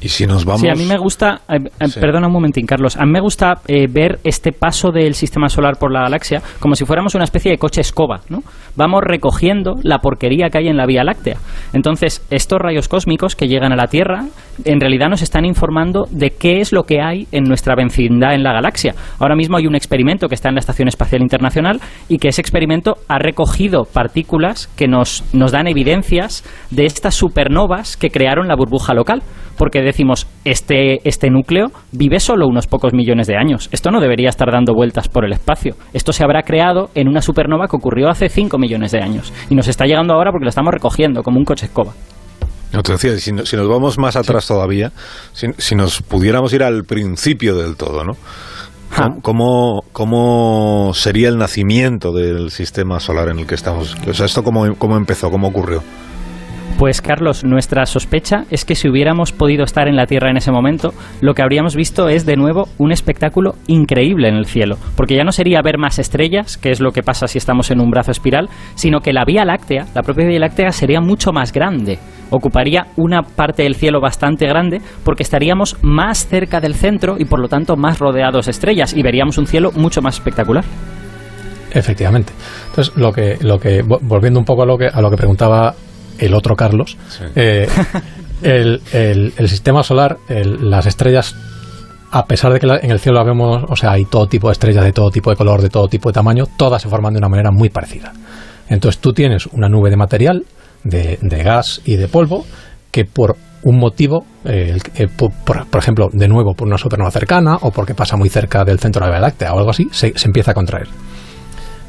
Y 0.00 0.08
si 0.08 0.26
nos 0.26 0.44
vamos. 0.44 0.60
Sí, 0.60 0.68
a 0.68 0.74
mí 0.74 0.84
me 0.84 0.96
gusta. 0.96 1.40
Eh, 1.48 1.58
eh, 1.80 1.86
perdona 2.00 2.28
un 2.28 2.32
momentín, 2.32 2.66
Carlos. 2.66 2.96
A 2.96 3.04
mí 3.04 3.10
me 3.10 3.20
gusta 3.20 3.60
eh, 3.66 3.86
ver 3.90 4.20
este 4.22 4.52
paso 4.52 4.90
del 4.92 5.14
sistema 5.14 5.48
solar 5.48 5.76
por 5.78 5.92
la 5.92 6.02
galaxia 6.02 6.40
como 6.60 6.74
si 6.74 6.84
fuéramos 6.84 7.14
una 7.14 7.24
especie 7.24 7.50
de 7.50 7.58
coche 7.58 7.80
escoba, 7.80 8.20
¿no? 8.28 8.42
Vamos 8.76 9.00
recogiendo 9.02 9.74
la 9.82 9.98
porquería 9.98 10.50
que 10.50 10.58
hay 10.58 10.68
en 10.68 10.76
la 10.76 10.86
Vía 10.86 11.02
Láctea. 11.02 11.38
Entonces, 11.72 12.24
estos 12.30 12.58
rayos 12.60 12.88
cósmicos 12.88 13.34
que 13.34 13.48
llegan 13.48 13.72
a 13.72 13.76
la 13.76 13.88
Tierra, 13.88 14.26
en 14.64 14.80
realidad 14.80 15.08
nos 15.08 15.22
están 15.22 15.44
informando 15.44 16.06
de 16.10 16.30
qué 16.30 16.60
es 16.60 16.72
lo 16.72 16.84
que 16.84 17.00
hay 17.00 17.26
en 17.32 17.44
nuestra 17.44 17.74
vecindad 17.74 18.34
en 18.34 18.44
la 18.44 18.52
galaxia. 18.52 18.94
Ahora 19.18 19.34
mismo 19.34 19.56
hay 19.56 19.66
un 19.66 19.74
experimento 19.74 20.28
que 20.28 20.34
está 20.36 20.48
en 20.48 20.54
la 20.54 20.60
Estación 20.60 20.86
Espacial 20.86 21.22
Internacional 21.22 21.80
y 22.08 22.18
que 22.18 22.28
ese 22.28 22.40
experimento 22.40 22.98
ha 23.08 23.18
recogido 23.18 23.84
partículas 23.84 24.68
que 24.76 24.86
nos, 24.86 25.24
nos 25.32 25.50
dan 25.50 25.66
evidencias 25.66 26.44
de 26.70 26.86
estas 26.86 27.14
supernovas 27.14 27.96
que 27.96 28.10
crearon 28.10 28.46
la 28.46 28.54
burbuja 28.54 28.94
local. 28.94 29.22
Porque 29.56 29.82
decimos, 29.88 30.26
este, 30.44 31.06
este 31.08 31.28
núcleo 31.30 31.66
vive 31.92 32.20
solo 32.20 32.46
unos 32.46 32.66
pocos 32.66 32.92
millones 32.94 33.26
de 33.26 33.36
años. 33.36 33.68
Esto 33.72 33.90
no 33.90 34.00
debería 34.00 34.28
estar 34.28 34.50
dando 34.50 34.72
vueltas 34.74 35.08
por 35.08 35.24
el 35.24 35.32
espacio. 35.32 35.74
Esto 35.92 36.12
se 36.12 36.24
habrá 36.24 36.42
creado 36.42 36.90
en 36.94 37.08
una 37.08 37.20
supernova 37.20 37.66
que 37.68 37.76
ocurrió 37.76 38.08
hace 38.08 38.28
5 38.28 38.58
millones 38.58 38.92
de 38.92 39.00
años. 39.02 39.32
Y 39.50 39.54
nos 39.54 39.68
está 39.68 39.84
llegando 39.84 40.14
ahora 40.14 40.30
porque 40.30 40.44
lo 40.44 40.50
estamos 40.50 40.72
recogiendo 40.72 41.22
como 41.22 41.38
un 41.38 41.44
coche 41.44 41.66
escoba. 41.66 41.92
No 42.72 42.82
te 42.82 42.92
decía, 42.92 43.16
si, 43.18 43.32
no- 43.32 43.46
si 43.46 43.56
nos 43.56 43.66
vamos 43.68 43.98
más 43.98 44.14
atrás 44.16 44.46
todavía, 44.46 44.92
si, 45.32 45.46
si 45.56 45.74
nos 45.74 46.02
pudiéramos 46.02 46.52
ir 46.52 46.62
al 46.62 46.84
principio 46.84 47.56
del 47.56 47.76
todo, 47.76 48.04
¿no? 48.04 48.12
Ja. 48.90 49.08
¿Cómo, 49.22 49.82
cómo 49.92 50.92
sería 50.94 51.28
el 51.28 51.36
nacimiento 51.38 52.12
del 52.12 52.50
sistema 52.50 53.00
solar 53.00 53.28
en 53.28 53.38
el 53.40 53.46
que 53.46 53.54
estamos? 53.54 53.96
O 54.08 54.14
sea, 54.14 54.26
¿esto 54.26 54.42
cómo, 54.42 54.74
cómo 54.76 54.96
empezó? 54.96 55.30
¿Cómo 55.30 55.48
ocurrió? 55.48 55.82
Pues 56.78 57.02
Carlos, 57.02 57.42
nuestra 57.42 57.86
sospecha 57.86 58.44
es 58.52 58.64
que 58.64 58.76
si 58.76 58.88
hubiéramos 58.88 59.32
podido 59.32 59.64
estar 59.64 59.88
en 59.88 59.96
la 59.96 60.06
Tierra 60.06 60.30
en 60.30 60.36
ese 60.36 60.52
momento, 60.52 60.94
lo 61.20 61.34
que 61.34 61.42
habríamos 61.42 61.74
visto 61.74 62.08
es 62.08 62.24
de 62.24 62.36
nuevo 62.36 62.68
un 62.78 62.92
espectáculo 62.92 63.56
increíble 63.66 64.28
en 64.28 64.36
el 64.36 64.46
cielo, 64.46 64.76
porque 64.94 65.16
ya 65.16 65.24
no 65.24 65.32
sería 65.32 65.60
ver 65.60 65.76
más 65.76 65.98
estrellas, 65.98 66.56
que 66.56 66.70
es 66.70 66.78
lo 66.80 66.92
que 66.92 67.02
pasa 67.02 67.26
si 67.26 67.36
estamos 67.36 67.72
en 67.72 67.80
un 67.80 67.90
brazo 67.90 68.12
espiral, 68.12 68.48
sino 68.76 69.00
que 69.00 69.12
la 69.12 69.24
Vía 69.24 69.44
Láctea, 69.44 69.86
la 69.92 70.02
propia 70.02 70.28
Vía 70.28 70.38
Láctea 70.38 70.70
sería 70.70 71.00
mucho 71.00 71.32
más 71.32 71.52
grande, 71.52 71.98
ocuparía 72.30 72.86
una 72.94 73.22
parte 73.22 73.64
del 73.64 73.74
cielo 73.74 74.00
bastante 74.00 74.46
grande 74.46 74.80
porque 75.02 75.24
estaríamos 75.24 75.76
más 75.82 76.28
cerca 76.28 76.60
del 76.60 76.76
centro 76.76 77.16
y 77.18 77.24
por 77.24 77.40
lo 77.40 77.48
tanto 77.48 77.74
más 77.76 77.98
rodeados 77.98 78.46
de 78.46 78.52
estrellas 78.52 78.94
y 78.94 79.02
veríamos 79.02 79.36
un 79.36 79.48
cielo 79.48 79.72
mucho 79.74 80.00
más 80.00 80.14
espectacular. 80.14 80.62
Efectivamente. 81.72 82.32
Entonces, 82.70 82.96
lo 82.96 83.12
que, 83.12 83.36
lo 83.40 83.58
que 83.58 83.84
vo- 83.84 83.98
volviendo 84.00 84.38
un 84.38 84.44
poco 84.46 84.62
a 84.62 84.66
lo 84.66 84.78
que, 84.78 84.86
a 84.86 85.00
lo 85.02 85.10
que 85.10 85.16
preguntaba 85.16 85.74
el 86.18 86.34
otro 86.34 86.56
Carlos, 86.56 86.96
Sí. 87.08 87.24
eh, 87.34 87.68
el, 88.42 88.80
el- 88.92 89.32
el 89.36 89.48
sistema 89.48 89.82
solar, 89.82 90.18
el- 90.28 90.70
las 90.70 90.86
estrellas, 90.86 91.34
a 92.10 92.24
pesar 92.26 92.52
de 92.52 92.60
que 92.60 92.66
la- 92.66 92.78
en 92.78 92.90
el 92.90 93.00
cielo 93.00 93.18
la 93.18 93.24
vemos, 93.24 93.64
o 93.68 93.76
sea, 93.76 93.92
hay 93.92 94.04
todo 94.04 94.26
tipo 94.26 94.48
de 94.48 94.52
estrellas 94.52 94.84
de 94.84 94.92
todo 94.92 95.10
tipo 95.10 95.30
de 95.30 95.36
color, 95.36 95.60
de 95.62 95.68
todo 95.70 95.88
tipo 95.88 96.08
de 96.08 96.12
tamaño, 96.14 96.44
todas 96.56 96.80
se 96.82 96.88
forman 96.88 97.12
de 97.14 97.18
una 97.18 97.28
manera 97.28 97.50
muy 97.50 97.68
parecida. 97.70 98.12
Entonces, 98.68 99.00
tú 99.00 99.12
tienes 99.12 99.46
una 99.46 99.68
nube 99.68 99.90
de 99.90 99.96
material, 99.96 100.44
de, 100.84 101.18
de 101.20 101.42
gas 101.42 101.80
y 101.84 101.96
de 101.96 102.06
polvo, 102.08 102.44
que 102.90 103.04
por 103.04 103.36
un 103.64 103.76
motivo, 103.78 104.24
eh, 104.44 104.78
eh, 104.94 105.08
por, 105.08 105.32
por- 105.44 105.66
por 105.66 105.80
ejemplo, 105.82 106.08
de 106.12 106.28
nuevo, 106.28 106.54
por 106.54 106.68
una 106.68 106.78
supernova 106.78 107.10
cercana 107.10 107.56
o 107.62 107.70
porque 107.72 107.94
pasa 107.94 108.16
muy 108.16 108.28
cerca 108.28 108.64
del 108.64 108.78
centro 108.78 109.00
de 109.04 109.06
la 109.10 109.16
Vía 109.18 109.20
Láctea 109.20 109.52
o 109.52 109.58
algo 109.58 109.70
así, 109.70 109.88
se- 109.90 110.16
se 110.16 110.26
empieza 110.28 110.52
a 110.52 110.54
contraer 110.54 110.86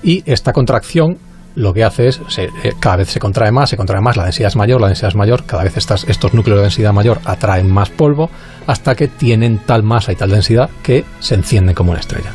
y 0.01 0.23
esta 0.25 0.51
contracción 0.53 1.17
lo 1.59 1.73
que 1.73 1.83
hace 1.83 2.07
es, 2.07 2.21
se- 2.29 2.45
eh, 2.63 2.73
cada 2.79 2.97
vez 2.97 3.09
se 3.09 3.19
contrae 3.19 3.51
más, 3.51 3.69
se 3.69 3.77
contrae 3.77 4.01
más, 4.01 4.15
la 4.17 4.23
densidad 4.23 4.47
es 4.47 4.55
mayor, 4.55 4.79
la 4.81 4.87
densidad 4.87 5.09
es 5.09 5.15
mayor, 5.15 5.43
cada 5.45 5.63
vez 5.63 5.75
estas, 5.77 6.03
estos 6.05 6.33
núcleos 6.33 6.57
de 6.59 6.63
densidad 6.63 6.93
mayor 6.93 7.19
atraen 7.25 7.69
más 7.69 7.89
polvo 7.89 8.29
hasta 8.65 8.95
que 8.95 9.07
tienen 9.07 9.59
tal 9.65 9.83
masa 9.83 10.11
y 10.11 10.15
tal 10.15 10.29
densidad 10.31 10.69
que 10.83 11.03
se 11.19 11.35
encienden 11.35 11.75
como 11.75 11.91
una 11.91 11.99
estrella. 11.99 12.31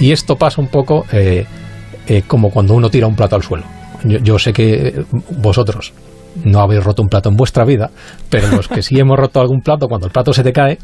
Y 0.00 0.12
esto 0.12 0.36
pasa 0.36 0.60
un 0.60 0.68
poco 0.68 1.04
eh, 1.12 1.46
eh, 2.06 2.22
como 2.26 2.50
cuando 2.50 2.74
uno 2.74 2.88
tira 2.90 3.06
un 3.06 3.14
plato 3.16 3.36
al 3.36 3.42
suelo. 3.42 3.64
Yo, 4.04 4.18
yo 4.18 4.38
sé 4.38 4.52
que 4.52 5.04
vosotros 5.30 5.92
no 6.44 6.60
habéis 6.60 6.82
roto 6.82 7.02
un 7.02 7.08
plato 7.08 7.28
en 7.28 7.36
vuestra 7.36 7.64
vida, 7.64 7.90
pero 8.28 8.48
los 8.48 8.66
que 8.68 8.82
sí 8.82 8.98
hemos 8.98 9.18
roto 9.18 9.40
algún 9.40 9.60
plato, 9.60 9.86
cuando 9.88 10.06
el 10.06 10.12
plato 10.12 10.32
se 10.32 10.42
te 10.42 10.52
cae, 10.52 10.78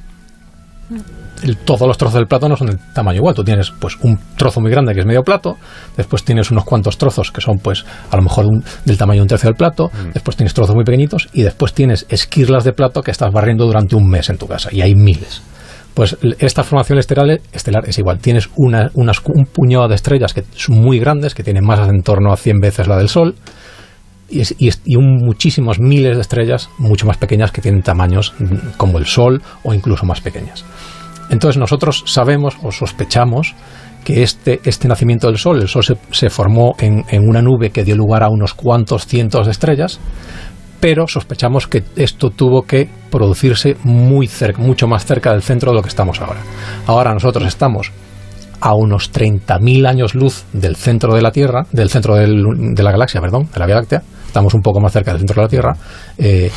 el- 1.42 1.56
todos 1.56 1.86
los 1.86 1.96
trozos 1.98 2.14
del 2.14 2.26
plato 2.26 2.48
no 2.48 2.56
son 2.56 2.68
del 2.68 2.78
tamaño 2.94 3.18
igual. 3.18 3.34
Tú 3.34 3.44
tienes 3.44 3.70
pues 3.78 3.96
un 4.02 4.18
trozo 4.36 4.60
muy 4.60 4.70
grande 4.70 4.94
que 4.94 5.00
es 5.00 5.06
medio 5.06 5.22
plato, 5.22 5.56
después 5.96 6.24
tienes 6.24 6.50
unos 6.50 6.64
cuantos 6.64 6.98
trozos 6.98 7.30
que 7.30 7.40
son 7.40 7.58
pues 7.58 7.84
a 8.10 8.16
lo 8.16 8.22
mejor 8.22 8.46
un- 8.46 8.64
del 8.84 8.96
tamaño 8.98 9.18
de 9.18 9.22
un 9.22 9.28
tercio 9.28 9.48
del 9.48 9.56
plato, 9.56 9.90
después 10.14 10.36
tienes 10.36 10.54
trozos 10.54 10.74
muy 10.74 10.84
pequeñitos 10.84 11.28
y 11.32 11.42
después 11.42 11.72
tienes 11.74 12.06
esquirlas 12.08 12.64
de 12.64 12.72
plato 12.72 13.02
que 13.02 13.10
estás 13.10 13.32
barriendo 13.32 13.66
durante 13.66 13.96
un 13.96 14.08
mes 14.08 14.28
en 14.30 14.38
tu 14.38 14.46
casa 14.46 14.68
y 14.72 14.80
hay 14.82 14.94
miles. 14.94 15.42
Pues 15.94 16.16
esta 16.38 16.62
formación 16.62 16.98
estelar, 16.98 17.40
estelar 17.52 17.82
es 17.88 17.98
igual. 17.98 18.18
Tienes 18.20 18.48
una- 18.56 18.90
unas, 18.94 19.18
un 19.26 19.44
puñado 19.46 19.88
de 19.88 19.96
estrellas 19.96 20.32
que 20.32 20.44
son 20.54 20.78
muy 20.80 21.00
grandes, 21.00 21.34
que 21.34 21.42
tienen 21.42 21.64
masas 21.64 21.88
en 21.88 22.02
torno 22.02 22.32
a 22.32 22.36
100 22.36 22.60
veces 22.60 22.86
la 22.86 22.96
del 22.96 23.08
Sol, 23.08 23.34
y, 24.28 24.42
y 24.64 24.70
y 24.84 24.94
un 24.96 25.16
muchísimos 25.16 25.80
miles 25.80 26.14
de 26.14 26.20
estrellas 26.20 26.70
mucho 26.78 27.04
más 27.06 27.16
pequeñas 27.16 27.50
que 27.50 27.60
tienen 27.60 27.82
tamaños 27.82 28.32
mm, 28.38 28.76
como 28.76 28.98
el 28.98 29.06
Sol 29.06 29.42
o 29.64 29.74
incluso 29.74 30.06
más 30.06 30.20
pequeñas. 30.20 30.64
Entonces 31.30 31.58
nosotros 31.58 32.04
sabemos 32.06 32.56
o 32.62 32.72
sospechamos 32.72 33.54
que 34.04 34.22
este, 34.22 34.60
este 34.64 34.88
nacimiento 34.88 35.26
del 35.28 35.38
Sol, 35.38 35.60
el 35.60 35.68
Sol 35.68 35.84
se, 36.10 36.30
formó 36.30 36.74
en, 36.78 37.04
en 37.08 37.28
una 37.28 37.42
nube 37.42 37.70
que 37.70 37.84
dio 37.84 37.96
lugar 37.96 38.22
a 38.22 38.28
unos 38.28 38.54
cuantos 38.54 39.06
cientos 39.06 39.46
de 39.46 39.52
estrellas, 39.52 40.00
pero 40.80 41.06
sospechamos 41.06 41.66
que 41.66 41.84
esto 41.96 42.30
tuvo 42.30 42.62
que 42.62 42.88
producirse 43.10 43.76
muy 43.84 44.26
cerca, 44.26 44.60
mucho 44.60 44.86
más 44.88 45.04
cerca 45.04 45.32
del 45.32 45.42
centro 45.42 45.72
de 45.72 45.76
lo 45.76 45.82
que 45.82 45.90
estamos 45.90 46.20
ahora. 46.20 46.40
Ahora 46.86 47.12
nosotros 47.12 47.46
estamos 47.46 47.92
a 48.60 48.74
unos 48.74 49.12
30.000 49.12 49.86
años 49.86 50.14
luz 50.14 50.44
del 50.52 50.76
centro 50.76 51.14
de 51.14 51.22
la 51.22 51.32
Tierra, 51.32 51.66
del 51.72 51.90
centro 51.90 52.14
de 52.14 52.82
la 52.82 52.92
galaxia, 52.92 53.20
perdón, 53.20 53.48
de 53.52 53.60
la 53.60 53.66
Vía 53.66 53.76
Láctea. 53.76 54.02
Estamos 54.26 54.54
un 54.54 54.62
poco 54.62 54.80
más 54.80 54.92
cerca 54.92 55.12
del 55.12 55.20
centro 55.20 55.36
de 55.36 55.42
la 55.42 55.48
Tierra, 55.48 55.76
eh, 56.18 56.50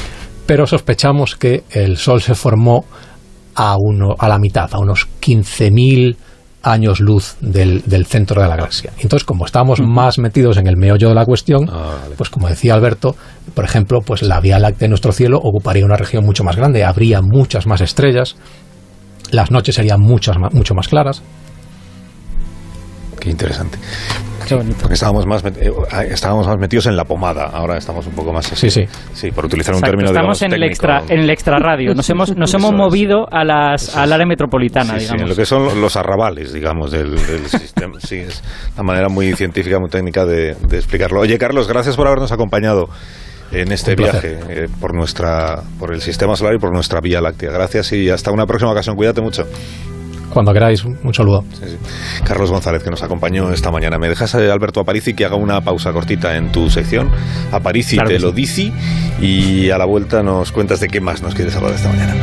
pero 0.46 0.68
sospechamos 0.68 1.36
que 1.36 1.64
el 1.72 1.98
Sol 1.98 2.22
se 2.22 2.36
formó 2.36 2.86
a, 3.56 3.76
uno, 3.80 4.16
a 4.18 4.28
la 4.28 4.38
mitad, 4.40 4.70
a 4.74 4.80
unos 4.80 5.08
15.000 5.22 6.16
años 6.66 7.02
luz 7.02 7.36
del, 7.42 7.82
del 7.86 8.06
centro 8.06 8.42
de 8.42 8.48
la 8.48 8.56
galaxia. 8.56 8.92
Entonces, 9.00 9.26
como 9.26 9.46
estamos 9.46 9.82
más 9.82 10.18
metidos 10.18 10.56
en 10.58 10.68
el 10.68 10.78
meollo 10.78 11.10
de 11.10 11.16
la 11.16 11.26
cuestión, 11.26 11.68
Ah, 11.70 11.98
vale. 12.04 12.16
pues 12.16 12.30
como 12.30 12.48
decía 12.48 12.74
Alberto, 12.74 13.16
por 13.54 13.66
ejemplo, 13.66 14.00
pues 14.00 14.22
la 14.22 14.40
Vía 14.40 14.60
Láctea 14.60 14.86
de 14.86 14.90
nuestro 14.90 15.12
cielo 15.12 15.40
ocuparía 15.44 15.84
una 15.86 15.98
región 15.98 16.24
mucho 16.26 16.44
más 16.46 16.56
grande, 16.56 16.86
habría 16.86 17.22
muchas 17.22 17.68
más 17.68 17.82
estrellas, 17.82 18.38
las 19.32 19.52
noches 19.52 19.76
serían 19.76 20.00
muchas, 20.00 20.38
mucho 20.54 20.74
más 20.74 20.88
claras. 20.88 21.22
Qué 23.24 23.30
interesante. 23.30 23.78
Qué 24.46 24.56
bonito. 24.56 24.76
Porque 24.82 24.96
estábamos 24.96 25.26
más, 25.26 25.42
eh, 25.46 25.72
estábamos 26.10 26.46
más 26.46 26.58
metidos 26.58 26.88
en 26.88 26.98
la 26.98 27.06
pomada, 27.06 27.46
ahora 27.46 27.78
estamos 27.78 28.06
un 28.06 28.12
poco 28.14 28.34
más... 28.34 28.46
Sí, 28.48 28.70
sí. 28.70 28.84
Sí, 29.14 29.32
por 29.32 29.46
utilizar 29.46 29.74
un 29.74 29.78
Exacto, 29.80 29.92
término 29.92 30.10
estamos 30.10 30.38
digamos, 30.38 30.42
en 30.42 30.54
el 30.54 30.60
técnico. 30.60 30.72
extra 30.98 31.16
en 31.16 31.20
el 31.22 31.30
extra 31.30 31.60
radio. 31.60 31.96
Nos 31.96 32.10
hemos 32.10 32.36
nos 32.36 32.54
hemos 32.54 32.66
Eso 32.66 32.74
es. 32.74 32.78
movido 32.78 33.26
a 33.32 33.46
las 33.46 33.96
al 33.96 34.12
área 34.12 34.26
metropolitana, 34.26 34.96
Sí, 34.96 35.00
sí, 35.00 35.04
digamos. 35.06 35.22
en 35.22 35.30
lo 35.30 35.36
que 35.38 35.46
son 35.46 35.80
los 35.82 35.96
arrabales, 35.96 36.52
digamos, 36.52 36.92
del, 36.92 37.12
del 37.16 37.46
sistema. 37.48 37.94
Sí, 38.02 38.18
es 38.18 38.44
una 38.74 38.84
manera 38.84 39.08
muy 39.08 39.32
científica, 39.34 39.80
muy 39.80 39.90
técnica 39.90 40.26
de, 40.26 40.56
de 40.56 40.78
explicarlo. 40.78 41.22
Oye, 41.22 41.38
Carlos, 41.38 41.70
gracias 41.70 41.96
por 41.96 42.08
habernos 42.08 42.34
acompañado 42.34 42.90
en 43.54 43.72
este 43.72 43.92
Un 43.92 43.96
viaje 43.98 44.40
eh, 44.50 44.68
por 44.82 44.94
nuestra 44.94 45.62
por 45.80 45.94
el 45.94 46.02
sistema 46.02 46.36
solar 46.36 46.56
y 46.56 46.60
por 46.60 46.74
nuestra 46.74 47.00
Vía 47.00 47.22
Láctea. 47.22 47.52
Gracias 47.52 47.94
y 47.94 48.10
hasta 48.10 48.30
una 48.32 48.46
próxima 48.46 48.72
ocasión. 48.74 48.98
Cuídate 48.98 49.22
mucho. 49.22 49.46
Cuando 50.30 50.52
queráis, 50.52 50.84
un 50.84 51.14
saludo. 51.14 51.44
Sí, 51.54 51.66
sí. 51.68 51.78
Carlos 52.24 52.50
González, 52.52 52.84
que 52.84 52.90
nos 52.90 53.04
acompañó 53.04 53.52
esta 53.52 53.70
mañana. 53.72 53.98
¿Me 54.00 54.10
dejas, 54.10 54.34
eh, 54.36 54.52
Alberto 54.52 54.80
Aparici, 54.80 55.14
que 55.14 55.26
haga 55.26 55.36
una 55.36 55.62
pausa 55.62 55.92
cortita 55.92 56.36
en 56.36 56.52
tu 56.52 56.70
sección? 56.70 57.12
Aparici 57.52 57.96
Claro 57.96 58.10
te 58.10 58.20
lo 58.20 58.30
sí. 58.30 58.36
dice 58.36 58.72
y 59.22 59.70
a 59.70 59.78
la 59.78 59.86
vuelta 59.86 60.24
nos 60.24 60.52
cuentas 60.52 60.80
de 60.80 60.88
qué 60.88 61.02
más 61.02 61.22
nos 61.22 61.36
quieres 61.36 61.56
hablar 61.56 61.74
esta 61.74 61.90
mañana. 61.90 62.16